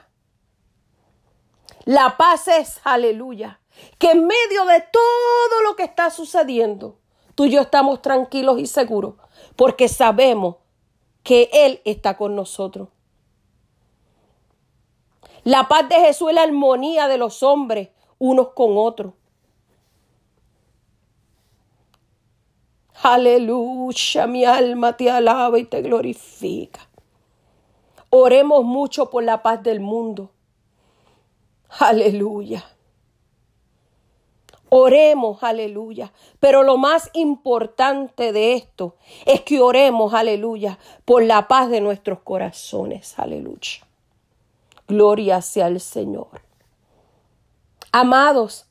La 1.85 2.17
paz 2.17 2.47
es, 2.47 2.81
aleluya, 2.83 3.59
que 3.99 4.11
en 4.11 4.25
medio 4.25 4.65
de 4.65 4.81
todo 4.91 5.61
lo 5.61 5.75
que 5.75 5.83
está 5.83 6.09
sucediendo, 6.09 6.97
tú 7.35 7.45
y 7.45 7.51
yo 7.51 7.61
estamos 7.61 8.01
tranquilos 8.01 8.59
y 8.59 8.65
seguros, 8.65 9.13
porque 9.55 9.87
sabemos 9.87 10.55
que 11.21 11.51
Él 11.53 11.81
está 11.85 12.17
con 12.17 12.35
nosotros. 12.35 12.89
La 15.43 15.67
paz 15.67 15.87
de 15.89 15.95
Jesús 15.95 16.29
es 16.29 16.35
la 16.35 16.43
armonía 16.43 17.07
de 17.07 17.17
los 17.17 17.43
hombres 17.43 17.89
unos 18.17 18.49
con 18.49 18.77
otros. 18.77 19.13
Aleluya, 23.01 24.27
mi 24.27 24.43
alma 24.43 24.97
te 24.97 25.09
alaba 25.09 25.57
y 25.57 25.63
te 25.63 25.81
glorifica. 25.81 26.81
Oremos 28.09 28.65
mucho 28.65 29.09
por 29.09 29.23
la 29.23 29.41
paz 29.41 29.63
del 29.63 29.79
mundo. 29.79 30.31
Aleluya. 31.79 32.65
Oremos, 34.69 35.41
aleluya. 35.43 36.11
Pero 36.39 36.63
lo 36.63 36.77
más 36.77 37.09
importante 37.13 38.33
de 38.33 38.53
esto 38.53 38.97
es 39.25 39.41
que 39.41 39.61
oremos, 39.61 40.13
aleluya, 40.13 40.77
por 41.05 41.23
la 41.23 41.47
paz 41.47 41.69
de 41.69 41.81
nuestros 41.81 42.19
corazones. 42.19 43.17
Aleluya. 43.17 43.88
Gloria 44.89 45.39
sea 45.43 45.67
al 45.67 45.79
Señor. 45.79 46.41
Amados, 47.91 48.65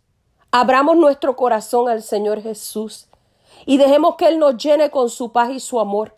abramos 0.51 0.97
nuestro 0.97 1.37
corazón 1.37 1.89
al 1.89 2.03
Señor 2.03 2.43
Jesús 2.43 3.07
y 3.67 3.77
dejemos 3.77 4.17
que 4.17 4.27
Él 4.27 4.41
nos 4.41 4.57
llene 4.57 4.91
con 4.91 5.11
su 5.11 5.31
paz 5.31 5.51
y 5.51 5.61
su 5.61 5.79
amor. 5.79 6.17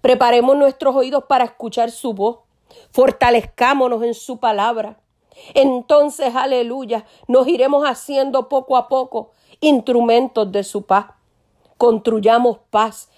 Preparemos 0.00 0.56
nuestros 0.56 0.96
oídos 0.96 1.24
para 1.24 1.44
escuchar 1.44 1.90
su 1.90 2.14
voz. 2.14 2.38
Fortalezcámonos 2.92 4.02
en 4.04 4.14
su 4.14 4.38
palabra. 4.38 4.98
Entonces, 5.52 6.34
aleluya, 6.34 7.04
nos 7.28 7.46
iremos 7.46 7.84
haciendo 7.84 8.48
poco 8.48 8.78
a 8.78 8.88
poco 8.88 9.32
instrumentos 9.60 10.50
de 10.50 10.64
su 10.64 10.86
paz. 10.86 11.08
Construyamos 11.76 12.60
paz 12.70 13.10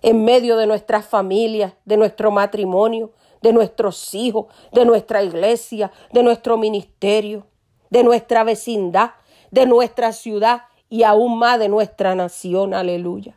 en 0.00 0.24
medio 0.24 0.56
de 0.56 0.66
nuestras 0.66 1.04
familias, 1.06 1.74
de 1.84 1.98
nuestro 1.98 2.30
matrimonio, 2.30 3.10
de 3.46 3.52
nuestros 3.52 4.12
hijos, 4.12 4.46
de 4.72 4.84
nuestra 4.84 5.22
iglesia, 5.22 5.92
de 6.10 6.24
nuestro 6.24 6.58
ministerio, 6.58 7.46
de 7.90 8.02
nuestra 8.02 8.42
vecindad, 8.42 9.12
de 9.52 9.66
nuestra 9.66 10.12
ciudad 10.12 10.62
y 10.90 11.04
aún 11.04 11.38
más 11.38 11.60
de 11.60 11.68
nuestra 11.68 12.16
nación. 12.16 12.74
Aleluya. 12.74 13.36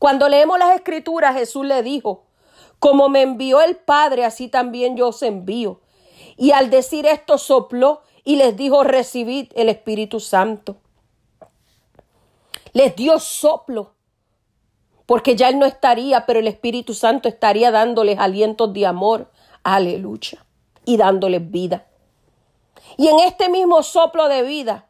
Cuando 0.00 0.28
leemos 0.28 0.58
las 0.58 0.74
escrituras, 0.74 1.36
Jesús 1.36 1.64
le 1.64 1.84
dijo, 1.84 2.24
como 2.80 3.08
me 3.08 3.22
envió 3.22 3.60
el 3.60 3.76
Padre, 3.76 4.24
así 4.24 4.48
también 4.48 4.96
yo 4.96 5.10
os 5.10 5.22
envío. 5.22 5.80
Y 6.36 6.50
al 6.50 6.68
decir 6.68 7.06
esto 7.06 7.38
sopló 7.38 8.02
y 8.24 8.34
les 8.34 8.56
dijo, 8.56 8.82
recibid 8.82 9.52
el 9.54 9.68
Espíritu 9.68 10.18
Santo. 10.18 10.78
Les 12.72 12.96
dio 12.96 13.20
soplo, 13.20 13.93
porque 15.06 15.36
ya 15.36 15.48
Él 15.48 15.58
no 15.58 15.66
estaría, 15.66 16.26
pero 16.26 16.40
el 16.40 16.48
Espíritu 16.48 16.94
Santo 16.94 17.28
estaría 17.28 17.70
dándoles 17.70 18.18
alientos 18.18 18.72
de 18.72 18.86
amor. 18.86 19.30
Aleluya. 19.62 20.44
Y 20.84 20.96
dándoles 20.96 21.50
vida. 21.50 21.86
Y 22.96 23.08
en 23.08 23.20
este 23.20 23.48
mismo 23.48 23.82
soplo 23.82 24.28
de 24.28 24.42
vida, 24.42 24.86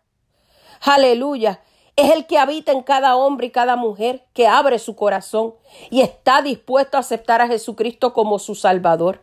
aleluya, 0.80 1.60
es 1.96 2.12
el 2.12 2.26
que 2.26 2.38
habita 2.38 2.72
en 2.72 2.82
cada 2.82 3.16
hombre 3.16 3.46
y 3.46 3.50
cada 3.50 3.76
mujer 3.76 4.24
que 4.32 4.48
abre 4.48 4.78
su 4.78 4.96
corazón 4.96 5.54
y 5.90 6.00
está 6.00 6.42
dispuesto 6.42 6.96
a 6.96 7.00
aceptar 7.00 7.40
a 7.40 7.46
Jesucristo 7.46 8.12
como 8.12 8.38
su 8.38 8.54
Salvador. 8.54 9.22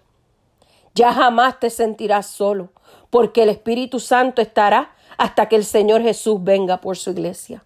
Ya 0.94 1.14
jamás 1.14 1.60
te 1.60 1.70
sentirás 1.70 2.28
solo, 2.28 2.72
porque 3.10 3.44
el 3.44 3.50
Espíritu 3.50 4.00
Santo 4.00 4.42
estará 4.42 4.96
hasta 5.18 5.48
que 5.48 5.56
el 5.56 5.66
Señor 5.66 6.02
Jesús 6.02 6.44
venga 6.44 6.80
por 6.80 6.98
su 6.98 7.12
iglesia. 7.12 7.66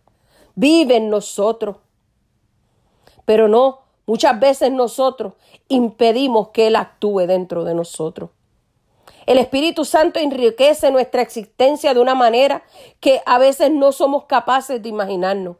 Vive 0.55 0.97
en 0.97 1.09
nosotros. 1.09 1.77
Pero 3.25 3.47
no, 3.47 3.81
muchas 4.05 4.39
veces 4.39 4.71
nosotros 4.71 5.33
impedimos 5.67 6.49
que 6.49 6.67
Él 6.67 6.75
actúe 6.75 7.21
dentro 7.27 7.63
de 7.63 7.73
nosotros. 7.73 8.29
El 9.25 9.39
Espíritu 9.39 9.85
Santo 9.85 10.19
enriquece 10.19 10.91
nuestra 10.91 11.21
existencia 11.21 11.93
de 11.93 11.99
una 11.99 12.13
manera 12.13 12.63
que 12.99 13.21
a 13.25 13.39
veces 13.39 13.71
no 13.71 13.91
somos 13.91 14.25
capaces 14.25 14.81
de 14.81 14.89
imaginarnos. 14.89 15.57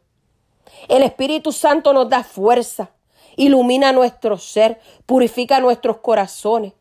El 0.88 1.02
Espíritu 1.02 1.52
Santo 1.52 1.92
nos 1.92 2.10
da 2.10 2.24
fuerza, 2.24 2.92
ilumina 3.36 3.92
nuestro 3.92 4.38
ser, 4.38 4.80
purifica 5.06 5.60
nuestros 5.60 5.98
corazones, 5.98 6.74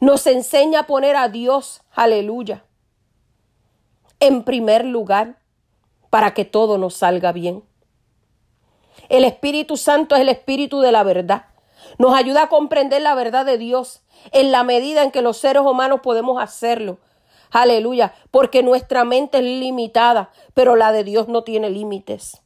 nos 0.00 0.26
enseña 0.26 0.80
a 0.80 0.86
poner 0.86 1.16
a 1.16 1.28
Dios, 1.28 1.82
aleluya, 1.92 2.64
en 4.20 4.42
primer 4.42 4.84
lugar 4.84 5.38
para 6.10 6.34
que 6.34 6.44
todo 6.44 6.76
nos 6.76 6.94
salga 6.94 7.32
bien. 7.32 7.62
El 9.08 9.24
Espíritu 9.24 9.76
Santo 9.76 10.14
es 10.14 10.22
el 10.22 10.28
Espíritu 10.28 10.80
de 10.80 10.92
la 10.92 11.02
verdad. 11.02 11.46
Nos 11.98 12.14
ayuda 12.14 12.44
a 12.44 12.48
comprender 12.48 13.02
la 13.02 13.14
verdad 13.14 13.46
de 13.46 13.58
Dios 13.58 14.02
en 14.32 14.52
la 14.52 14.64
medida 14.64 15.02
en 15.02 15.10
que 15.10 15.22
los 15.22 15.36
seres 15.36 15.62
humanos 15.62 16.00
podemos 16.02 16.42
hacerlo. 16.42 16.98
Aleluya, 17.52 18.14
porque 18.30 18.62
nuestra 18.62 19.04
mente 19.04 19.38
es 19.38 19.44
limitada, 19.44 20.30
pero 20.54 20.76
la 20.76 20.92
de 20.92 21.04
Dios 21.04 21.28
no 21.28 21.42
tiene 21.44 21.70
límites. 21.70 22.42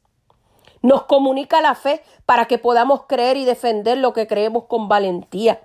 Nos 0.82 1.04
comunica 1.04 1.60
la 1.60 1.74
fe 1.74 2.02
para 2.26 2.46
que 2.46 2.58
podamos 2.58 3.04
creer 3.06 3.36
y 3.36 3.44
defender 3.44 3.98
lo 3.98 4.12
que 4.12 4.26
creemos 4.26 4.64
con 4.64 4.88
valentía. 4.88 5.62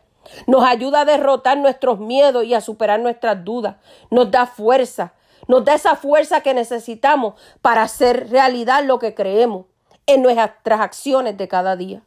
Nos 0.47 0.63
ayuda 0.63 1.01
a 1.01 1.05
derrotar 1.05 1.57
nuestros 1.57 1.99
miedos 1.99 2.45
y 2.45 2.53
a 2.53 2.61
superar 2.61 2.99
nuestras 2.99 3.43
dudas. 3.43 3.75
Nos 4.09 4.31
da 4.31 4.47
fuerza. 4.47 5.13
Nos 5.47 5.63
da 5.63 5.75
esa 5.75 5.95
fuerza 5.95 6.41
que 6.41 6.53
necesitamos 6.53 7.35
para 7.61 7.83
hacer 7.83 8.29
realidad 8.29 8.83
lo 8.83 8.97
que 8.97 9.13
creemos 9.13 9.65
en 10.07 10.21
nuestras 10.21 10.81
acciones 10.81 11.37
de 11.37 11.47
cada 11.47 11.75
día. 11.75 12.01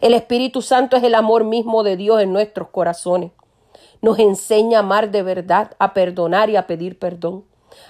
El 0.00 0.14
Espíritu 0.14 0.62
Santo 0.62 0.96
es 0.96 1.02
el 1.02 1.14
amor 1.14 1.44
mismo 1.44 1.82
de 1.82 1.96
Dios 1.96 2.20
en 2.20 2.32
nuestros 2.32 2.68
corazones. 2.68 3.32
Nos 4.02 4.18
enseña 4.18 4.78
a 4.78 4.80
amar 4.80 5.10
de 5.10 5.22
verdad, 5.22 5.72
a 5.78 5.94
perdonar 5.94 6.50
y 6.50 6.56
a 6.56 6.66
pedir 6.66 6.98
perdón, 6.98 7.44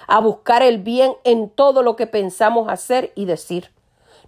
a 0.07 0.19
buscar 0.19 0.63
el 0.63 0.79
bien 0.79 1.13
en 1.23 1.49
todo 1.49 1.83
lo 1.83 1.95
que 1.95 2.07
pensamos 2.07 2.69
hacer 2.69 3.11
y 3.15 3.25
decir. 3.25 3.71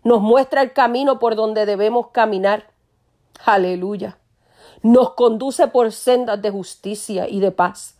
Nos 0.03 0.21
muestra 0.21 0.61
el 0.61 0.73
camino 0.73 1.19
por 1.19 1.35
donde 1.35 1.65
debemos 1.65 2.07
caminar. 2.07 2.71
Aleluya. 3.45 4.17
Nos 4.81 5.11
conduce 5.11 5.67
por 5.67 5.91
sendas 5.91 6.41
de 6.41 6.49
justicia 6.51 7.27
y 7.27 7.39
de 7.39 7.51
paz. 7.51 7.95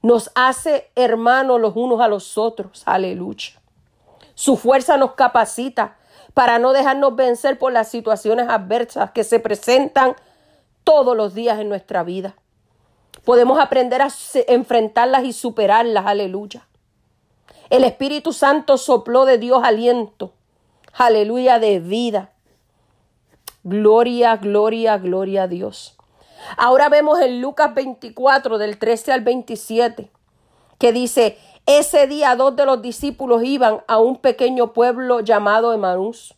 Nos 0.00 0.30
hace 0.34 0.90
hermanos 0.96 1.60
los 1.60 1.76
unos 1.76 2.00
a 2.00 2.08
los 2.08 2.36
otros. 2.36 2.82
Aleluya. 2.86 3.60
Su 4.34 4.56
fuerza 4.56 4.96
nos 4.96 5.12
capacita 5.12 5.96
para 6.34 6.58
no 6.58 6.72
dejarnos 6.72 7.14
vencer 7.16 7.58
por 7.58 7.72
las 7.72 7.88
situaciones 7.88 8.48
adversas 8.48 9.10
que 9.10 9.24
se 9.24 9.38
presentan 9.38 10.16
todos 10.84 11.16
los 11.16 11.34
días 11.34 11.58
en 11.60 11.68
nuestra 11.68 12.02
vida. 12.02 12.34
Podemos 13.24 13.60
aprender 13.60 14.02
a 14.02 14.08
enfrentarlas 14.48 15.24
y 15.24 15.32
superarlas, 15.32 16.06
aleluya. 16.06 16.66
El 17.70 17.84
Espíritu 17.84 18.32
Santo 18.32 18.78
sopló 18.78 19.24
de 19.24 19.38
Dios 19.38 19.62
aliento, 19.64 20.32
aleluya, 20.92 21.58
de 21.58 21.78
vida. 21.78 22.32
Gloria, 23.62 24.36
gloria, 24.36 24.98
gloria 24.98 25.44
a 25.44 25.48
Dios. 25.48 25.96
Ahora 26.56 26.88
vemos 26.88 27.20
en 27.20 27.40
Lucas 27.40 27.74
24, 27.74 28.58
del 28.58 28.78
13 28.78 29.12
al 29.12 29.20
27, 29.20 30.10
que 30.78 30.92
dice, 30.92 31.38
ese 31.66 32.06
día 32.06 32.34
dos 32.36 32.56
de 32.56 32.66
los 32.66 32.82
discípulos 32.82 33.42
iban 33.44 33.82
a 33.86 33.98
un 33.98 34.16
pequeño 34.16 34.72
pueblo 34.72 35.20
llamado 35.20 35.72
Emaús. 35.72 36.34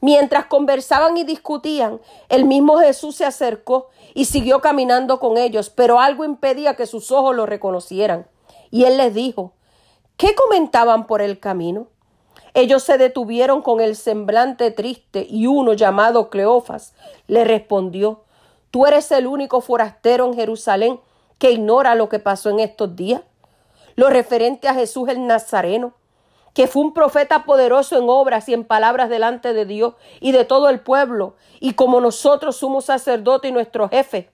Mientras 0.00 0.46
conversaban 0.46 1.16
y 1.16 1.24
discutían, 1.24 2.00
el 2.28 2.44
mismo 2.44 2.78
Jesús 2.78 3.16
se 3.16 3.24
acercó 3.24 3.88
y 4.14 4.26
siguió 4.26 4.60
caminando 4.60 5.18
con 5.20 5.36
ellos, 5.36 5.70
pero 5.70 6.00
algo 6.00 6.24
impedía 6.24 6.74
que 6.74 6.86
sus 6.86 7.10
ojos 7.10 7.34
lo 7.34 7.46
reconocieran. 7.46 8.26
Y 8.70 8.84
él 8.84 8.96
les 8.98 9.14
dijo, 9.14 9.52
¿qué 10.16 10.34
comentaban 10.34 11.06
por 11.06 11.22
el 11.22 11.40
camino? 11.40 11.88
Ellos 12.54 12.82
se 12.82 12.98
detuvieron 12.98 13.60
con 13.60 13.80
el 13.80 13.96
semblante 13.96 14.70
triste 14.70 15.26
y 15.28 15.46
uno 15.46 15.74
llamado 15.74 16.30
Cleofas 16.30 16.94
le 17.26 17.44
respondió, 17.44 18.22
Tú 18.70 18.86
eres 18.86 19.10
el 19.12 19.26
único 19.26 19.60
forastero 19.60 20.26
en 20.26 20.34
Jerusalén 20.34 21.00
que 21.38 21.50
ignora 21.52 21.94
lo 21.94 22.08
que 22.08 22.18
pasó 22.18 22.50
en 22.50 22.60
estos 22.60 22.94
días. 22.96 23.22
Lo 23.96 24.10
referente 24.10 24.68
a 24.68 24.74
Jesús 24.74 25.08
el 25.08 25.26
Nazareno, 25.26 25.94
que 26.52 26.66
fue 26.66 26.82
un 26.82 26.94
profeta 26.94 27.44
poderoso 27.44 27.98
en 27.98 28.08
obras 28.08 28.48
y 28.48 28.54
en 28.54 28.64
palabras 28.64 29.08
delante 29.08 29.52
de 29.52 29.66
Dios 29.66 29.94
y 30.20 30.32
de 30.32 30.44
todo 30.44 30.68
el 30.68 30.80
pueblo, 30.80 31.34
y 31.60 31.72
como 31.72 32.00
nosotros 32.00 32.56
sumo 32.56 32.80
sacerdote 32.80 33.48
y 33.48 33.52
nuestro 33.52 33.88
jefe, 33.88 34.30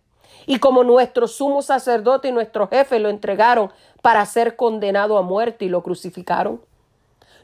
y 0.46 0.58
como 0.58 0.84
nuestro 0.84 1.28
sumo 1.28 1.62
sacerdote 1.62 2.28
y 2.28 2.32
nuestro 2.32 2.68
jefe 2.68 2.98
lo 2.98 3.08
entregaron 3.08 3.72
para 4.02 4.26
ser 4.26 4.56
condenado 4.56 5.16
a 5.16 5.22
muerte 5.22 5.64
y 5.64 5.68
lo 5.68 5.82
crucificaron. 5.82 6.60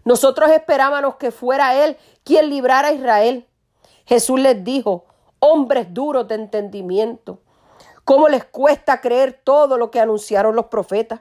Nosotros 0.05 0.51
esperábamos 0.51 1.17
que 1.17 1.31
fuera 1.31 1.85
Él 1.85 1.97
quien 2.25 2.51
librara 2.51 2.89
a 2.89 2.93
Israel. 2.93 3.47
Jesús 4.07 4.41
les 4.41 4.65
dijo, 4.65 5.05
hombres 5.39 5.93
duros 5.93 6.27
de 6.27 6.35
entendimiento, 6.37 7.41
¿cómo 8.05 8.29
les 8.29 8.45
cuesta 8.45 9.01
creer 9.01 9.41
todo 9.45 9.77
lo 9.77 9.91
que 9.91 10.01
anunciaron 10.01 10.57
los 10.57 10.67
profetas? 10.67 11.21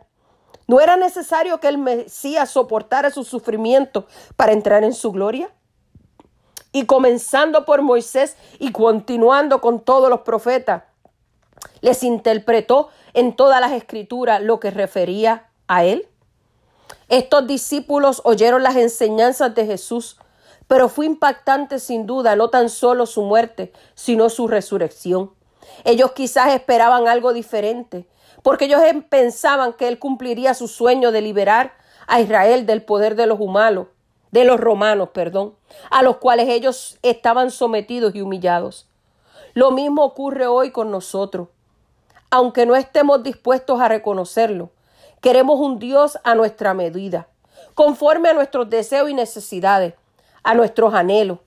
¿No 0.67 0.81
era 0.81 0.97
necesario 0.97 1.59
que 1.59 1.69
el 1.69 1.77
Mesías 1.77 2.51
soportara 2.51 3.09
su 3.09 3.23
sufrimiento 3.23 4.05
para 4.35 4.51
entrar 4.51 4.83
en 4.83 4.93
su 4.93 5.13
gloria? 5.13 5.49
Y 6.73 6.85
comenzando 6.85 7.63
por 7.65 7.81
Moisés 7.81 8.35
y 8.59 8.73
continuando 8.73 9.61
con 9.61 9.79
todos 9.79 10.09
los 10.09 10.21
profetas, 10.21 10.83
les 11.79 12.03
interpretó 12.03 12.89
en 13.13 13.35
todas 13.35 13.61
las 13.61 13.71
escrituras 13.71 14.41
lo 14.41 14.59
que 14.59 14.69
refería 14.69 15.49
a 15.67 15.85
él. 15.85 16.07
Estos 17.07 17.47
discípulos 17.47 18.21
oyeron 18.25 18.61
las 18.61 18.75
enseñanzas 18.75 19.55
de 19.55 19.65
Jesús, 19.65 20.17
pero 20.67 20.89
fue 20.89 21.05
impactante 21.05 21.79
sin 21.79 22.05
duda 22.05 22.35
no 22.35 22.49
tan 22.49 22.69
solo 22.69 23.05
su 23.05 23.21
muerte, 23.21 23.71
sino 23.95 24.29
su 24.29 24.49
resurrección. 24.49 25.31
Ellos 25.85 26.11
quizás 26.11 26.53
esperaban 26.53 27.07
algo 27.07 27.31
diferente, 27.31 28.07
porque 28.47 28.63
ellos 28.63 28.81
em, 28.81 29.01
pensaban 29.01 29.73
que 29.73 29.89
él 29.89 29.99
cumpliría 29.99 30.53
su 30.53 30.69
sueño 30.69 31.11
de 31.11 31.19
liberar 31.19 31.73
a 32.07 32.21
Israel 32.21 32.65
del 32.65 32.81
poder 32.81 33.15
de 33.17 33.25
los 33.25 33.41
humanos, 33.41 33.87
de 34.31 34.45
los 34.45 34.57
romanos, 34.57 35.09
perdón, 35.13 35.55
a 35.91 36.01
los 36.01 36.15
cuales 36.15 36.47
ellos 36.47 36.97
estaban 37.01 37.51
sometidos 37.51 38.15
y 38.15 38.21
humillados. 38.21 38.87
Lo 39.53 39.71
mismo 39.71 40.01
ocurre 40.05 40.47
hoy 40.47 40.71
con 40.71 40.91
nosotros. 40.91 41.49
Aunque 42.29 42.65
no 42.65 42.77
estemos 42.77 43.21
dispuestos 43.21 43.81
a 43.81 43.89
reconocerlo, 43.89 44.69
queremos 45.19 45.59
un 45.59 45.77
Dios 45.77 46.17
a 46.23 46.33
nuestra 46.33 46.73
medida, 46.73 47.27
conforme 47.73 48.29
a 48.29 48.33
nuestros 48.33 48.69
deseos 48.69 49.09
y 49.09 49.13
necesidades, 49.13 49.93
a 50.43 50.53
nuestros 50.53 50.93
anhelos. 50.93 51.39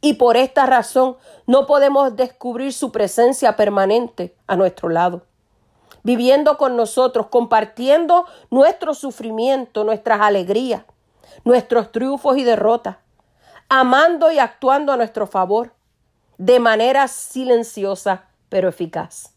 Y 0.00 0.14
por 0.14 0.36
esta 0.36 0.66
razón 0.66 1.18
no 1.46 1.68
podemos 1.68 2.16
descubrir 2.16 2.72
su 2.72 2.90
presencia 2.90 3.54
permanente 3.54 4.34
a 4.48 4.56
nuestro 4.56 4.88
lado, 4.88 5.22
viviendo 6.08 6.56
con 6.56 6.74
nosotros, 6.74 7.26
compartiendo 7.26 8.24
nuestro 8.50 8.94
sufrimiento, 8.94 9.84
nuestras 9.84 10.22
alegrías, 10.22 10.84
nuestros 11.44 11.92
triunfos 11.92 12.38
y 12.38 12.44
derrotas, 12.44 12.96
amando 13.68 14.32
y 14.32 14.38
actuando 14.38 14.90
a 14.90 14.96
nuestro 14.96 15.26
favor, 15.26 15.74
de 16.38 16.60
manera 16.60 17.08
silenciosa 17.08 18.24
pero 18.48 18.70
eficaz. 18.70 19.34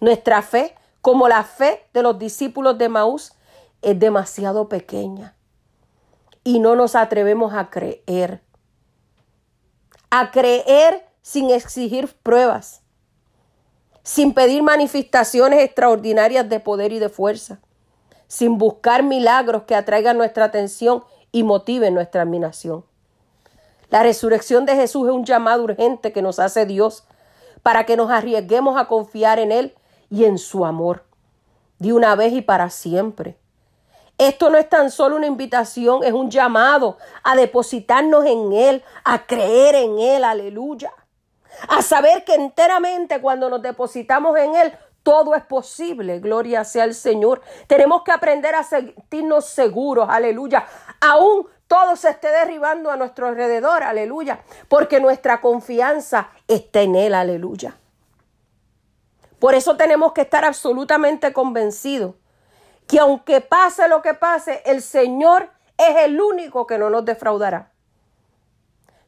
Nuestra 0.00 0.40
fe, 0.40 0.74
como 1.02 1.28
la 1.28 1.44
fe 1.44 1.84
de 1.92 2.02
los 2.02 2.18
discípulos 2.18 2.78
de 2.78 2.88
Maús, 2.88 3.34
es 3.82 4.00
demasiado 4.00 4.70
pequeña 4.70 5.36
y 6.42 6.58
no 6.58 6.74
nos 6.74 6.94
atrevemos 6.94 7.52
a 7.52 7.68
creer. 7.68 8.40
A 10.08 10.30
creer 10.30 11.06
sin 11.20 11.50
exigir 11.50 12.08
pruebas, 12.22 12.80
sin 14.06 14.34
pedir 14.34 14.62
manifestaciones 14.62 15.64
extraordinarias 15.64 16.48
de 16.48 16.60
poder 16.60 16.92
y 16.92 17.00
de 17.00 17.08
fuerza, 17.08 17.58
sin 18.28 18.56
buscar 18.56 19.02
milagros 19.02 19.64
que 19.64 19.74
atraigan 19.74 20.16
nuestra 20.16 20.44
atención 20.44 21.02
y 21.32 21.42
motiven 21.42 21.92
nuestra 21.92 22.22
admiración. 22.22 22.84
La 23.90 24.04
resurrección 24.04 24.64
de 24.64 24.76
Jesús 24.76 25.08
es 25.08 25.12
un 25.12 25.24
llamado 25.24 25.64
urgente 25.64 26.12
que 26.12 26.22
nos 26.22 26.38
hace 26.38 26.66
Dios 26.66 27.02
para 27.64 27.84
que 27.84 27.96
nos 27.96 28.08
arriesguemos 28.12 28.80
a 28.80 28.86
confiar 28.86 29.40
en 29.40 29.50
Él 29.50 29.74
y 30.08 30.24
en 30.24 30.38
su 30.38 30.64
amor, 30.64 31.02
de 31.80 31.92
una 31.92 32.14
vez 32.14 32.32
y 32.32 32.42
para 32.42 32.70
siempre. 32.70 33.36
Esto 34.18 34.50
no 34.50 34.58
es 34.58 34.68
tan 34.68 34.92
solo 34.92 35.16
una 35.16 35.26
invitación, 35.26 36.04
es 36.04 36.12
un 36.12 36.30
llamado 36.30 36.96
a 37.24 37.34
depositarnos 37.34 38.24
en 38.24 38.52
Él, 38.52 38.84
a 39.02 39.26
creer 39.26 39.74
en 39.74 39.98
Él, 39.98 40.22
aleluya. 40.22 40.92
A 41.68 41.82
saber 41.82 42.24
que 42.24 42.34
enteramente 42.34 43.20
cuando 43.20 43.48
nos 43.48 43.62
depositamos 43.62 44.36
en 44.38 44.54
Él, 44.56 44.78
todo 45.02 45.34
es 45.34 45.44
posible, 45.44 46.18
gloria 46.18 46.64
sea 46.64 46.84
al 46.84 46.94
Señor. 46.94 47.40
Tenemos 47.66 48.02
que 48.02 48.12
aprender 48.12 48.54
a 48.54 48.64
sentirnos 48.64 49.46
seguros, 49.46 50.08
aleluya. 50.10 50.66
Aún 51.00 51.46
todo 51.68 51.94
se 51.96 52.10
esté 52.10 52.28
derribando 52.28 52.90
a 52.90 52.96
nuestro 52.96 53.28
alrededor, 53.28 53.84
aleluya. 53.84 54.40
Porque 54.68 55.00
nuestra 55.00 55.40
confianza 55.40 56.30
está 56.48 56.82
en 56.82 56.96
Él, 56.96 57.14
aleluya. 57.14 57.76
Por 59.38 59.54
eso 59.54 59.76
tenemos 59.76 60.12
que 60.12 60.22
estar 60.22 60.44
absolutamente 60.44 61.32
convencidos 61.32 62.14
que 62.86 62.98
aunque 62.98 63.40
pase 63.40 63.88
lo 63.88 64.02
que 64.02 64.14
pase, 64.14 64.62
el 64.64 64.80
Señor 64.80 65.50
es 65.76 65.96
el 66.04 66.20
único 66.20 66.66
que 66.66 66.78
no 66.78 66.90
nos 66.90 67.04
defraudará. 67.04 67.72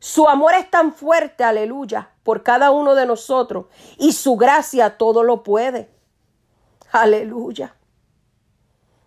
Su 0.01 0.29
amor 0.29 0.55
es 0.55 0.71
tan 0.71 0.93
fuerte, 0.93 1.45
aleluya, 1.45 2.11
por 2.29 2.43
cada 2.43 2.73
uno 2.73 2.95
de 2.95 3.07
nosotros 3.07 3.69
y 3.97 4.13
su 4.13 4.37
gracia 4.37 4.99
todo 4.99 5.23
lo 5.23 5.43
puede. 5.43 5.89
Aleluya. 6.93 7.75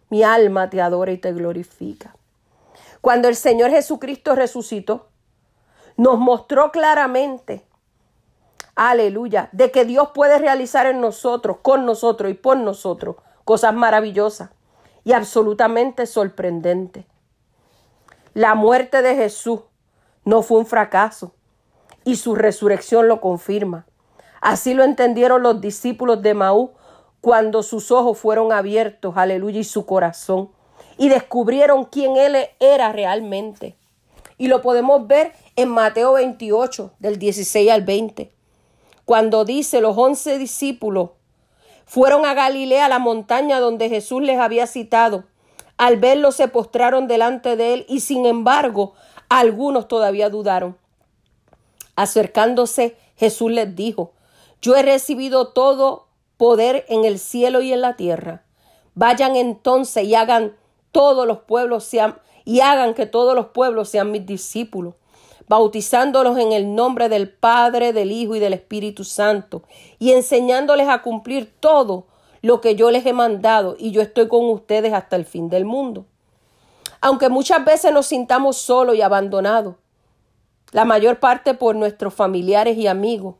Mi 0.09 0.23
alma 0.23 0.71
te 0.71 0.81
adora 0.81 1.11
y 1.11 1.19
te 1.19 1.31
glorifica. 1.31 2.15
Cuando 2.99 3.27
el 3.27 3.35
Señor 3.35 3.69
Jesucristo 3.69 4.33
resucitó, 4.33 5.09
nos 5.97 6.17
mostró 6.17 6.71
claramente 6.71 7.63
aleluya, 8.73 9.49
de 9.51 9.69
que 9.69 9.85
Dios 9.85 10.09
puede 10.15 10.39
realizar 10.39 10.87
en 10.87 10.99
nosotros, 10.99 11.57
con 11.61 11.85
nosotros 11.85 12.31
y 12.31 12.33
por 12.33 12.57
nosotros 12.57 13.17
cosas 13.45 13.75
maravillosas 13.75 14.49
y 15.03 15.13
absolutamente 15.13 16.07
sorprendentes. 16.07 17.05
La 18.33 18.55
muerte 18.55 19.03
de 19.03 19.13
Jesús 19.13 19.59
no 20.25 20.41
fue 20.41 20.57
un 20.57 20.65
fracaso 20.65 21.35
y 22.03 22.15
su 22.15 22.35
resurrección 22.35 23.07
lo 23.07 23.21
confirma. 23.21 23.85
Así 24.41 24.73
lo 24.73 24.83
entendieron 24.83 25.43
los 25.43 25.61
discípulos 25.61 26.21
de 26.21 26.33
Maú 26.33 26.71
cuando 27.21 27.63
sus 27.63 27.91
ojos 27.91 28.17
fueron 28.17 28.51
abiertos, 28.51 29.15
aleluya, 29.15 29.59
y 29.59 29.63
su 29.63 29.85
corazón, 29.85 30.49
y 30.97 31.09
descubrieron 31.09 31.85
quién 31.85 32.17
Él 32.17 32.35
era 32.59 32.91
realmente. 32.91 33.75
Y 34.37 34.47
lo 34.47 34.61
podemos 34.61 35.07
ver 35.07 35.33
en 35.55 35.69
Mateo 35.69 36.13
28, 36.13 36.93
del 36.99 37.19
16 37.19 37.69
al 37.71 37.83
20 37.83 38.31
cuando 39.11 39.43
dice 39.43 39.81
los 39.81 39.97
once 39.97 40.37
discípulos 40.37 41.09
fueron 41.85 42.25
a 42.25 42.33
Galilea, 42.33 42.87
la 42.87 42.97
montaña 42.97 43.59
donde 43.59 43.89
Jesús 43.89 44.21
les 44.21 44.39
había 44.39 44.67
citado. 44.67 45.25
Al 45.75 45.97
verlo 45.97 46.31
se 46.31 46.47
postraron 46.47 47.09
delante 47.09 47.57
de 47.57 47.73
él 47.73 47.85
y 47.89 47.99
sin 47.99 48.25
embargo 48.25 48.93
algunos 49.27 49.89
todavía 49.89 50.29
dudaron. 50.29 50.77
Acercándose, 51.95 52.97
Jesús 53.15 53.51
les 53.51 53.75
dijo, 53.75 54.13
yo 54.61 54.75
he 54.75 54.83
recibido 54.83 55.49
todo 55.49 56.07
poder 56.37 56.85
en 56.89 57.05
el 57.05 57.19
cielo 57.19 57.61
y 57.61 57.73
en 57.73 57.81
la 57.81 57.95
tierra. 57.95 58.43
Vayan 58.95 59.35
entonces 59.35 60.05
y 60.05 60.15
hagan 60.15 60.55
todos 60.91 61.25
los 61.25 61.39
pueblos 61.39 61.83
sean 61.83 62.17
y 62.43 62.59
hagan 62.59 62.93
que 62.93 63.05
todos 63.05 63.35
los 63.35 63.47
pueblos 63.47 63.89
sean 63.89 64.11
mis 64.11 64.25
discípulos 64.25 64.95
bautizándolos 65.51 66.37
en 66.37 66.53
el 66.53 66.75
nombre 66.75 67.09
del 67.09 67.29
Padre, 67.29 67.91
del 67.91 68.13
Hijo 68.13 68.35
y 68.35 68.39
del 68.39 68.53
Espíritu 68.53 69.03
Santo, 69.03 69.63
y 69.99 70.13
enseñándoles 70.13 70.87
a 70.87 71.01
cumplir 71.01 71.53
todo 71.59 72.05
lo 72.41 72.61
que 72.61 72.75
yo 72.75 72.89
les 72.89 73.05
he 73.05 73.11
mandado, 73.11 73.75
y 73.77 73.91
yo 73.91 74.01
estoy 74.01 74.29
con 74.29 74.49
ustedes 74.49 74.93
hasta 74.93 75.17
el 75.17 75.25
fin 75.25 75.49
del 75.49 75.65
mundo. 75.65 76.05
Aunque 77.01 77.27
muchas 77.27 77.65
veces 77.65 77.91
nos 77.91 78.05
sintamos 78.05 78.59
solos 78.59 78.95
y 78.95 79.01
abandonados, 79.01 79.75
la 80.71 80.85
mayor 80.85 81.19
parte 81.19 81.53
por 81.53 81.75
nuestros 81.75 82.13
familiares 82.13 82.77
y 82.77 82.87
amigos. 82.87 83.35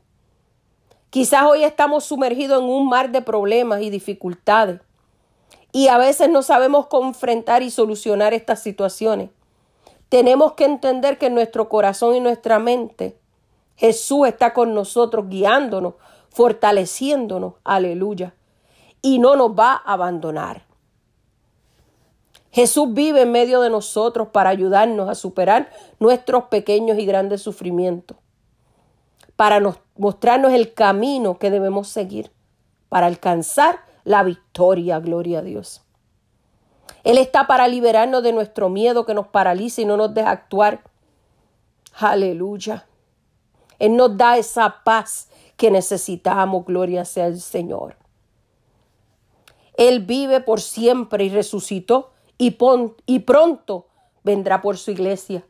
Quizás 1.10 1.44
hoy 1.44 1.64
estamos 1.64 2.04
sumergidos 2.04 2.62
en 2.62 2.68
un 2.68 2.88
mar 2.88 3.10
de 3.10 3.22
problemas 3.22 3.82
y 3.82 3.90
dificultades, 3.90 4.80
y 5.72 5.88
a 5.88 5.98
veces 5.98 6.28
no 6.28 6.42
sabemos 6.42 6.86
confrontar 6.86 7.62
y 7.62 7.70
solucionar 7.70 8.34
estas 8.34 8.62
situaciones. 8.62 9.30
Tenemos 10.08 10.52
que 10.52 10.64
entender 10.64 11.16
que 11.16 11.26
en 11.26 11.34
nuestro 11.34 11.68
corazón 11.70 12.14
y 12.14 12.20
nuestra 12.20 12.58
mente 12.58 13.16
Jesús 13.76 14.28
está 14.28 14.52
con 14.52 14.74
nosotros, 14.74 15.28
guiándonos, 15.28 15.94
fortaleciéndonos, 16.28 17.54
aleluya, 17.64 18.34
y 19.00 19.18
no 19.18 19.36
nos 19.36 19.52
va 19.52 19.72
a 19.72 19.94
abandonar. 19.94 20.64
Jesús 22.52 22.92
vive 22.92 23.22
en 23.22 23.32
medio 23.32 23.62
de 23.62 23.70
nosotros 23.70 24.28
para 24.28 24.50
ayudarnos 24.50 25.08
a 25.08 25.14
superar 25.14 25.70
nuestros 25.98 26.44
pequeños 26.44 26.98
y 26.98 27.06
grandes 27.06 27.40
sufrimientos, 27.40 28.18
para 29.36 29.58
nos, 29.58 29.78
mostrarnos 29.96 30.52
el 30.52 30.74
camino 30.74 31.38
que 31.38 31.50
debemos 31.50 31.88
seguir, 31.88 32.30
para 32.90 33.06
alcanzar 33.06 33.80
la 34.04 34.22
victoria, 34.22 35.00
gloria 35.00 35.38
a 35.38 35.42
Dios. 35.42 35.82
Él 37.04 37.16
está 37.16 37.46
para 37.46 37.66
liberarnos 37.68 38.22
de 38.22 38.34
nuestro 38.34 38.68
miedo 38.68 39.06
que 39.06 39.14
nos 39.14 39.28
paraliza 39.28 39.80
y 39.80 39.86
no 39.86 39.96
nos 39.96 40.12
deja 40.12 40.30
actuar. 40.30 40.82
Aleluya. 41.94 42.86
Él 43.78 43.96
nos 43.96 44.16
da 44.16 44.36
esa 44.36 44.82
paz 44.84 45.30
que 45.56 45.70
necesitamos, 45.70 46.66
gloria 46.66 47.06
sea 47.06 47.28
el 47.28 47.40
Señor. 47.40 47.96
Él 49.74 50.00
vive 50.00 50.40
por 50.40 50.60
siempre 50.60 51.24
y 51.24 51.30
resucitó 51.30 52.12
y, 52.46 52.58
y 53.06 53.18
pronto 53.20 53.86
vendrá 54.24 54.60
por 54.60 54.76
su 54.76 54.90
iglesia. 54.90 55.44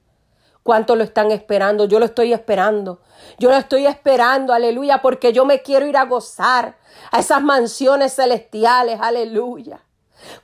¿Cuántos 0.62 0.96
lo 0.96 1.02
están 1.02 1.32
esperando? 1.32 1.86
Yo 1.86 1.98
lo 1.98 2.04
estoy 2.04 2.32
esperando. 2.32 3.00
Yo 3.38 3.50
lo 3.50 3.56
estoy 3.56 3.86
esperando, 3.86 4.52
aleluya, 4.52 5.02
porque 5.02 5.32
yo 5.32 5.44
me 5.44 5.62
quiero 5.62 5.86
ir 5.86 5.96
a 5.96 6.04
gozar 6.04 6.76
a 7.10 7.18
esas 7.18 7.42
mansiones 7.42 8.14
celestiales, 8.14 9.00
aleluya. 9.00 9.82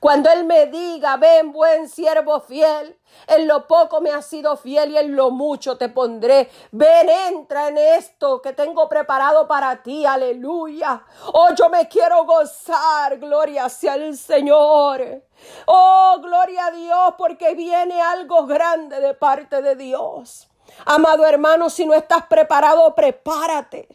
Cuando 0.00 0.30
Él 0.30 0.44
me 0.44 0.66
diga, 0.66 1.16
ven 1.16 1.52
buen 1.52 1.88
siervo 1.88 2.40
fiel, 2.40 2.98
en 3.26 3.46
lo 3.46 3.66
poco 3.66 4.00
me 4.00 4.10
has 4.10 4.26
sido 4.26 4.56
fiel 4.56 4.92
y 4.92 4.98
en 4.98 5.16
lo 5.16 5.30
mucho 5.30 5.76
te 5.76 5.88
pondré. 5.88 6.50
Ven, 6.72 7.08
entra 7.08 7.68
en 7.68 7.78
esto 7.78 8.40
que 8.40 8.52
tengo 8.52 8.88
preparado 8.88 9.46
para 9.46 9.82
ti, 9.82 10.06
aleluya. 10.06 11.02
Oh, 11.32 11.48
yo 11.54 11.68
me 11.68 11.88
quiero 11.88 12.24
gozar, 12.24 13.18
gloria 13.18 13.68
sea 13.68 13.94
el 13.94 14.16
Señor. 14.16 15.24
Oh, 15.66 16.18
gloria 16.22 16.66
a 16.66 16.70
Dios, 16.70 17.14
porque 17.16 17.54
viene 17.54 18.00
algo 18.00 18.46
grande 18.46 19.00
de 19.00 19.14
parte 19.14 19.62
de 19.62 19.76
Dios. 19.76 20.48
Amado 20.84 21.24
hermano, 21.24 21.70
si 21.70 21.86
no 21.86 21.94
estás 21.94 22.26
preparado, 22.26 22.94
prepárate. 22.94 23.88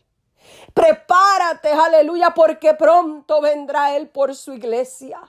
Prepárate, 0.74 1.72
aleluya, 1.72 2.34
porque 2.34 2.74
pronto 2.74 3.42
vendrá 3.42 3.96
Él 3.96 4.10
por 4.10 4.36
su 4.36 4.54
iglesia 4.54 5.22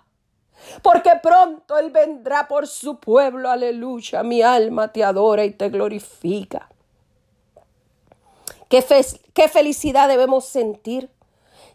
porque 0.83 1.11
pronto 1.23 1.79
Él 1.79 1.91
vendrá 1.91 2.49
por 2.49 2.67
su 2.67 2.99
pueblo, 2.99 3.51
aleluya. 3.51 4.23
Mi 4.23 4.43
alma 4.43 4.93
te 4.93 5.05
adora 5.05 5.45
y 5.45 5.51
te 5.51 5.69
glorifica. 5.69 6.69
Qué, 8.69 8.85
qué 9.33 9.49
felicidad 9.49 10.09
debemos 10.09 10.47
sentir, 10.47 11.11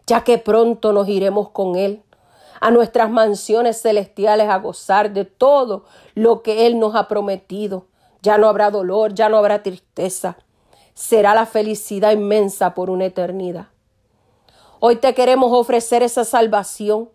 ya 0.05 0.23
que 0.23 0.37
pronto 0.37 0.91
nos 0.91 1.07
iremos 1.07 1.49
con 1.49 1.75
Él 1.75 2.03
a 2.59 2.71
nuestras 2.71 3.09
mansiones 3.09 3.81
celestiales 3.81 4.49
a 4.49 4.57
gozar 4.57 5.13
de 5.13 5.25
todo 5.25 5.85
lo 6.13 6.41
que 6.41 6.67
Él 6.67 6.79
nos 6.79 6.95
ha 6.95 7.07
prometido. 7.07 7.85
Ya 8.21 8.37
no 8.37 8.47
habrá 8.47 8.69
dolor, 8.69 9.13
ya 9.13 9.29
no 9.29 9.37
habrá 9.37 9.63
tristeza. 9.63 10.37
Será 10.93 11.33
la 11.33 11.45
felicidad 11.45 12.11
inmensa 12.11 12.73
por 12.73 12.89
una 12.89 13.05
eternidad. 13.05 13.67
Hoy 14.81 14.97
te 14.97 15.13
queremos 15.13 15.51
ofrecer 15.53 16.03
esa 16.03 16.25
salvación 16.25 17.09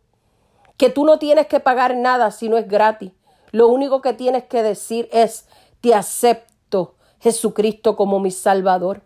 que 0.77 0.91
tú 0.91 1.05
no 1.05 1.18
tienes 1.18 1.47
que 1.47 1.61
pagar 1.61 1.97
nada 1.97 2.31
si 2.31 2.49
no 2.49 2.57
es 2.57 2.68
gratis. 2.68 3.12
Lo 3.51 3.68
único 3.68 4.01
que 4.01 4.12
tienes 4.12 4.45
que 4.45 4.62
decir 4.62 5.09
es, 5.12 5.47
te 5.81 5.95
acepto, 5.95 6.95
Jesucristo, 7.20 7.97
como 7.97 8.18
mi 8.20 8.31
Salvador. 8.31 9.03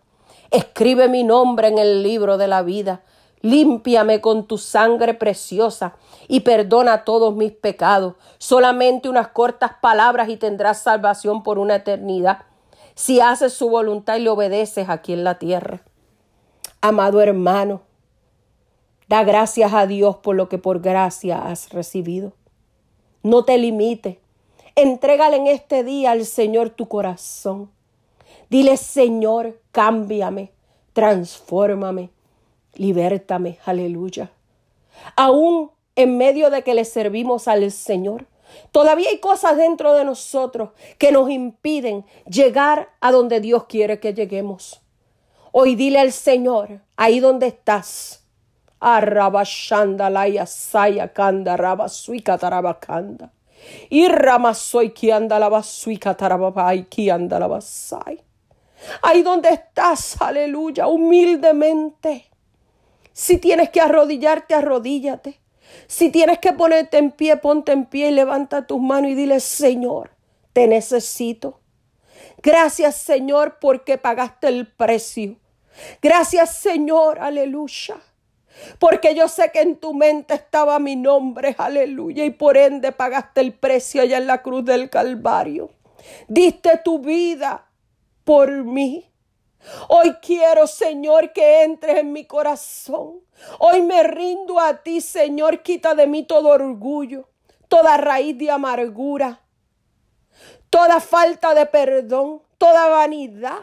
Escribe 0.51 1.07
mi 1.07 1.23
nombre 1.23 1.67
en 1.67 1.77
el 1.77 2.01
libro 2.01 2.37
de 2.37 2.47
la 2.47 2.63
vida. 2.63 3.03
Límpiame 3.41 4.19
con 4.19 4.47
tu 4.47 4.57
sangre 4.57 5.13
preciosa 5.13 5.95
y 6.27 6.41
perdona 6.41 7.05
todos 7.05 7.35
mis 7.35 7.51
pecados. 7.51 8.15
Solamente 8.37 9.07
unas 9.07 9.29
cortas 9.29 9.73
palabras 9.81 10.29
y 10.29 10.37
tendrás 10.37 10.81
salvación 10.81 11.43
por 11.43 11.59
una 11.59 11.75
eternidad. 11.75 12.39
Si 12.95 13.21
haces 13.21 13.53
su 13.53 13.69
voluntad 13.69 14.17
y 14.17 14.21
le 14.21 14.29
obedeces 14.29 14.89
aquí 14.89 15.13
en 15.13 15.23
la 15.23 15.39
tierra. 15.39 15.83
Amado 16.81 17.21
hermano, 17.21 17.81
Da 19.09 19.23
gracias 19.23 19.73
a 19.73 19.87
Dios 19.87 20.17
por 20.17 20.35
lo 20.35 20.49
que 20.49 20.59
por 20.59 20.81
gracia 20.81 21.39
has 21.47 21.71
recibido. 21.71 22.33
No 23.23 23.43
te 23.43 23.57
limite. 23.57 24.19
Entrégale 24.75 25.37
en 25.37 25.47
este 25.47 25.83
día 25.83 26.11
al 26.11 26.25
Señor 26.25 26.69
tu 26.69 26.87
corazón. 26.87 27.71
Dile, 28.51 28.77
Señor, 28.77 29.59
cámbiame, 29.71 30.51
transfórmame, 30.93 32.11
libértame. 32.75 33.57
Aleluya. 33.65 34.31
Aún 35.15 35.71
en 35.95 36.17
medio 36.17 36.51
de 36.51 36.63
que 36.63 36.75
le 36.75 36.85
servimos 36.85 37.47
al 37.47 37.71
Señor, 37.71 38.27
todavía 38.71 39.09
hay 39.09 39.17
cosas 39.19 39.57
dentro 39.57 39.95
de 39.95 40.05
nosotros 40.05 40.69
que 40.99 41.11
nos 41.11 41.31
impiden 41.31 42.05
llegar 42.29 42.89
a 43.01 43.11
donde 43.11 43.39
Dios 43.39 43.63
quiere 43.63 43.99
que 43.99 44.13
lleguemos. 44.13 44.81
Hoy 45.51 45.73
dile 45.73 45.97
al 45.97 46.11
Señor, 46.11 46.81
ahí 46.95 47.19
donde 47.19 47.47
estás, 47.47 48.18
Arrabashanda 48.81 50.09
la 50.09 50.27
yasaya 50.27 51.13
kanda 51.13 51.57
rabasuika 51.57 52.37
tarabakanda. 52.37 53.29
Irramasoy 53.89 54.93
ki 54.93 55.11
anda 55.11 55.39
la 55.39 55.49
basuika 55.49 56.15
tarababai 56.15 56.87
ki 56.89 57.09
anda 57.11 57.39
la 57.39 57.47
basai. 57.47 58.19
Ahí 59.01 59.23
donde 59.23 59.49
estás, 59.49 60.21
aleluya, 60.21 60.87
humildemente. 60.87 62.25
Si 63.11 63.37
tienes 63.37 63.69
que 63.69 63.81
arrodillarte, 63.81 64.55
arrodíllate. 64.55 65.41
Si 65.87 66.09
tienes 66.09 66.39
que 66.39 66.53
ponerte 66.53 66.97
en 66.97 67.11
pie, 67.11 67.35
ponte 67.35 67.73
en 67.73 67.85
pie 67.85 68.09
y 68.09 68.11
levanta 68.11 68.65
tus 68.65 68.79
manos 68.79 69.11
y 69.11 69.15
dile, 69.15 69.41
Señor, 69.41 70.11
te 70.53 70.67
necesito. 70.67 71.59
Gracias, 72.41 72.95
Señor, 72.95 73.57
porque 73.59 73.97
pagaste 73.97 74.47
el 74.47 74.67
precio. 74.67 75.35
Gracias, 76.01 76.55
Señor, 76.55 77.19
aleluya 77.19 77.97
porque 78.79 79.15
yo 79.15 79.27
sé 79.27 79.51
que 79.51 79.61
en 79.61 79.77
tu 79.77 79.93
mente 79.93 80.33
estaba 80.33 80.79
mi 80.79 80.95
nombre, 80.95 81.55
aleluya, 81.57 82.25
y 82.25 82.29
por 82.31 82.57
ende 82.57 82.91
pagaste 82.91 83.41
el 83.41 83.53
precio 83.53 84.01
allá 84.01 84.17
en 84.17 84.27
la 84.27 84.41
cruz 84.41 84.65
del 84.65 84.89
Calvario. 84.89 85.71
Diste 86.27 86.79
tu 86.83 86.99
vida 86.99 87.65
por 88.23 88.51
mí. 88.63 89.05
Hoy 89.89 90.15
quiero, 90.21 90.67
Señor, 90.67 91.33
que 91.33 91.63
entres 91.63 91.97
en 91.97 92.13
mi 92.13 92.25
corazón. 92.25 93.21
Hoy 93.59 93.81
me 93.81 94.03
rindo 94.03 94.59
a 94.59 94.81
ti, 94.81 95.01
Señor, 95.01 95.61
quita 95.61 95.95
de 95.95 96.07
mí 96.07 96.23
todo 96.23 96.49
orgullo, 96.49 97.29
toda 97.67 97.97
raíz 97.97 98.37
de 98.37 98.51
amargura, 98.51 99.41
toda 100.69 100.99
falta 100.99 101.53
de 101.53 101.65
perdón, 101.65 102.41
toda 102.57 102.87
vanidad, 102.87 103.59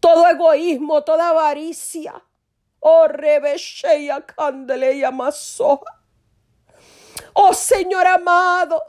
todo 0.00 0.28
egoísmo, 0.28 1.02
toda 1.04 1.30
avaricia. 1.30 2.22
Oh, 2.84 3.06
Rebesheya 3.06 4.22
Candeleya 4.22 5.12
Masoja. 5.12 6.00
Oh 7.32 7.54
Señor 7.54 8.08
amado, 8.08 8.82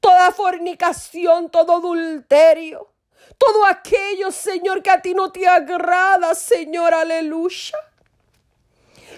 toda 0.00 0.32
fornicación, 0.32 1.50
todo 1.50 1.76
adulterio, 1.76 2.88
todo 3.36 3.66
aquello, 3.66 4.32
Señor, 4.32 4.82
que 4.82 4.90
a 4.90 5.02
ti 5.02 5.12
no 5.12 5.30
te 5.30 5.46
agrada, 5.46 6.34
Señor, 6.34 6.94
aleluya. 6.94 7.76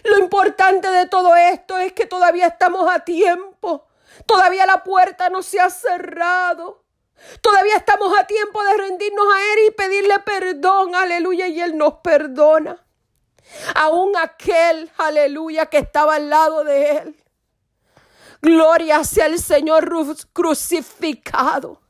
Lo 0.03 0.19
importante 0.19 0.91
de 0.91 1.07
todo 1.07 1.37
esto 1.37 1.79
es 1.79 1.93
que 1.93 2.07
todavía 2.07 2.49
estamos 2.49 2.91
a 2.93 3.05
tiempo. 3.05 3.87
Todavía 4.27 4.67
la 4.67 4.83
puerta 4.83 5.29
no 5.29 5.41
se 5.41 5.61
ha 5.61 5.71
cerrado. 5.71 6.83
Todavía 7.41 7.77
estamos 7.77 8.13
a 8.19 8.27
tiempo 8.27 8.61
de 8.65 8.77
rendirnos 8.77 9.33
a 9.33 9.53
Él 9.53 9.59
y 9.69 9.71
pedirle 9.71 10.19
perdón, 10.19 10.97
aleluya, 10.97 11.47
y 11.47 11.61
Él 11.61 11.77
nos 11.77 11.95
perdona 12.03 12.85
aún 13.75 14.17
aquel, 14.17 14.91
aleluya, 14.99 15.67
que 15.67 15.79
estaba 15.79 16.17
al 16.17 16.31
lado 16.31 16.65
de 16.65 16.91
él. 16.97 17.17
Gloria 18.43 19.05
sea 19.05 19.27
el 19.27 19.39
Señor 19.39 19.91
crucificado. 20.33 21.81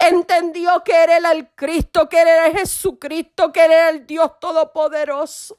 Entendió 0.00 0.82
que 0.84 0.94
era 0.94 1.16
el 1.30 1.50
Cristo, 1.54 2.08
que 2.08 2.20
era 2.20 2.50
Jesucristo, 2.50 3.52
que 3.52 3.64
era 3.64 3.90
el 3.90 4.06
Dios 4.06 4.38
Todopoderoso. 4.40 5.58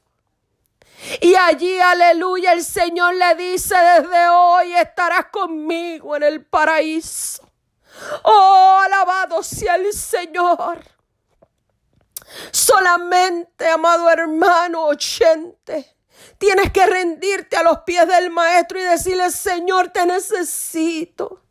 Y 1.21 1.35
allí, 1.35 1.79
aleluya, 1.79 2.53
el 2.53 2.63
Señor 2.63 3.13
le 3.15 3.35
dice, 3.35 3.75
desde 3.75 4.29
hoy 4.29 4.73
estarás 4.73 5.27
conmigo 5.27 6.15
en 6.15 6.23
el 6.23 6.45
paraíso. 6.45 7.47
Oh, 8.23 8.79
alabado 8.83 9.43
sea 9.43 9.75
el 9.75 9.93
Señor. 9.93 10.83
Solamente, 12.51 13.67
amado 13.67 14.09
hermano 14.09 14.85
oyente, 14.85 15.95
tienes 16.37 16.71
que 16.71 16.85
rendirte 16.85 17.57
a 17.57 17.63
los 17.63 17.79
pies 17.79 18.07
del 18.07 18.29
Maestro 18.29 18.79
y 18.79 18.83
decirle, 18.83 19.29
Señor, 19.31 19.89
te 19.89 20.05
necesito. 20.05 21.43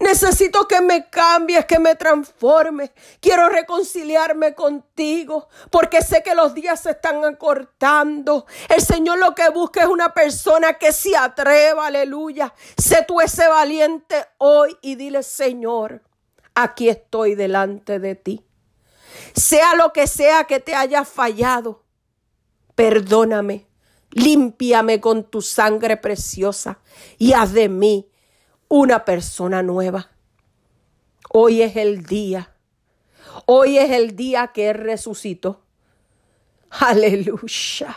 Necesito 0.00 0.68
que 0.68 0.80
me 0.80 1.10
cambies, 1.10 1.64
que 1.66 1.78
me 1.78 1.96
transformes. 1.96 2.90
Quiero 3.20 3.48
reconciliarme 3.48 4.54
contigo 4.54 5.48
porque 5.70 6.02
sé 6.02 6.22
que 6.22 6.34
los 6.34 6.54
días 6.54 6.80
se 6.80 6.90
están 6.90 7.24
acortando. 7.24 8.46
El 8.68 8.80
Señor 8.80 9.18
lo 9.18 9.34
que 9.34 9.48
busca 9.50 9.82
es 9.82 9.88
una 9.88 10.14
persona 10.14 10.74
que 10.74 10.92
se 10.92 11.16
atreva, 11.16 11.88
aleluya. 11.88 12.54
Sé 12.76 13.04
tú 13.06 13.20
ese 13.20 13.46
valiente 13.48 14.24
hoy 14.38 14.76
y 14.80 14.94
dile, 14.94 15.22
Señor, 15.22 16.02
aquí 16.54 16.88
estoy 16.88 17.34
delante 17.34 17.98
de 17.98 18.14
ti. 18.14 18.44
Sea 19.34 19.74
lo 19.74 19.92
que 19.92 20.06
sea 20.06 20.44
que 20.44 20.60
te 20.60 20.74
haya 20.74 21.04
fallado, 21.04 21.84
perdóname, 22.74 23.66
límpiame 24.10 25.00
con 25.00 25.24
tu 25.24 25.42
sangre 25.42 25.96
preciosa 25.96 26.78
y 27.18 27.32
haz 27.32 27.52
de 27.52 27.68
mí 27.68 28.08
una 28.68 29.04
persona 29.04 29.62
nueva. 29.62 30.10
Hoy 31.30 31.62
es 31.62 31.76
el 31.76 32.04
día. 32.04 32.52
Hoy 33.46 33.78
es 33.78 33.90
el 33.90 34.16
día 34.16 34.48
que 34.48 34.70
Él 34.70 34.76
resucitó. 34.76 35.62
Aleluya. 36.70 37.94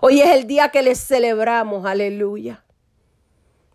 Hoy 0.00 0.20
es 0.20 0.30
el 0.30 0.46
día 0.46 0.70
que 0.70 0.82
le 0.82 0.94
celebramos. 0.94 1.86
Aleluya. 1.86 2.64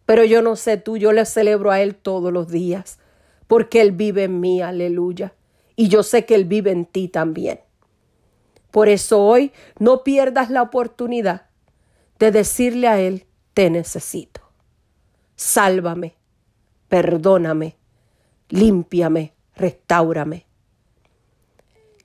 Pero 0.05 0.24
yo 0.24 0.41
no 0.41 0.55
sé 0.55 0.78
tú, 0.78 0.97
yo 0.97 1.11
le 1.11 1.26
celebro 1.26 1.72
a 1.72 1.82
Él 1.82 1.95
todos 1.95 2.32
los 2.32 2.47
días. 2.47 2.99
Porque 3.47 3.82
Él 3.82 3.91
vive 3.91 4.26
en 4.26 4.39
mí. 4.39 4.61
Aleluya. 4.61 5.34
Y 5.78 5.88
yo 5.88 6.03
sé 6.03 6.25
que 6.25 6.36
Él 6.36 6.43
vive 6.43 6.71
en 6.71 6.86
ti 6.86 7.07
también. 7.07 7.61
Por 8.71 8.89
eso 8.89 9.23
hoy 9.23 9.53
no 9.80 10.03
pierdas 10.03 10.49
la 10.49 10.61
oportunidad 10.61 11.43
de 12.19 12.32
decirle 12.32 12.89
a 12.89 12.99
Él, 12.99 13.25
te 13.53 13.69
necesito 13.69 14.47
sálvame, 15.38 16.15
perdóname, 16.89 17.78
límpiame, 18.49 19.34
restaurame. 19.55 20.45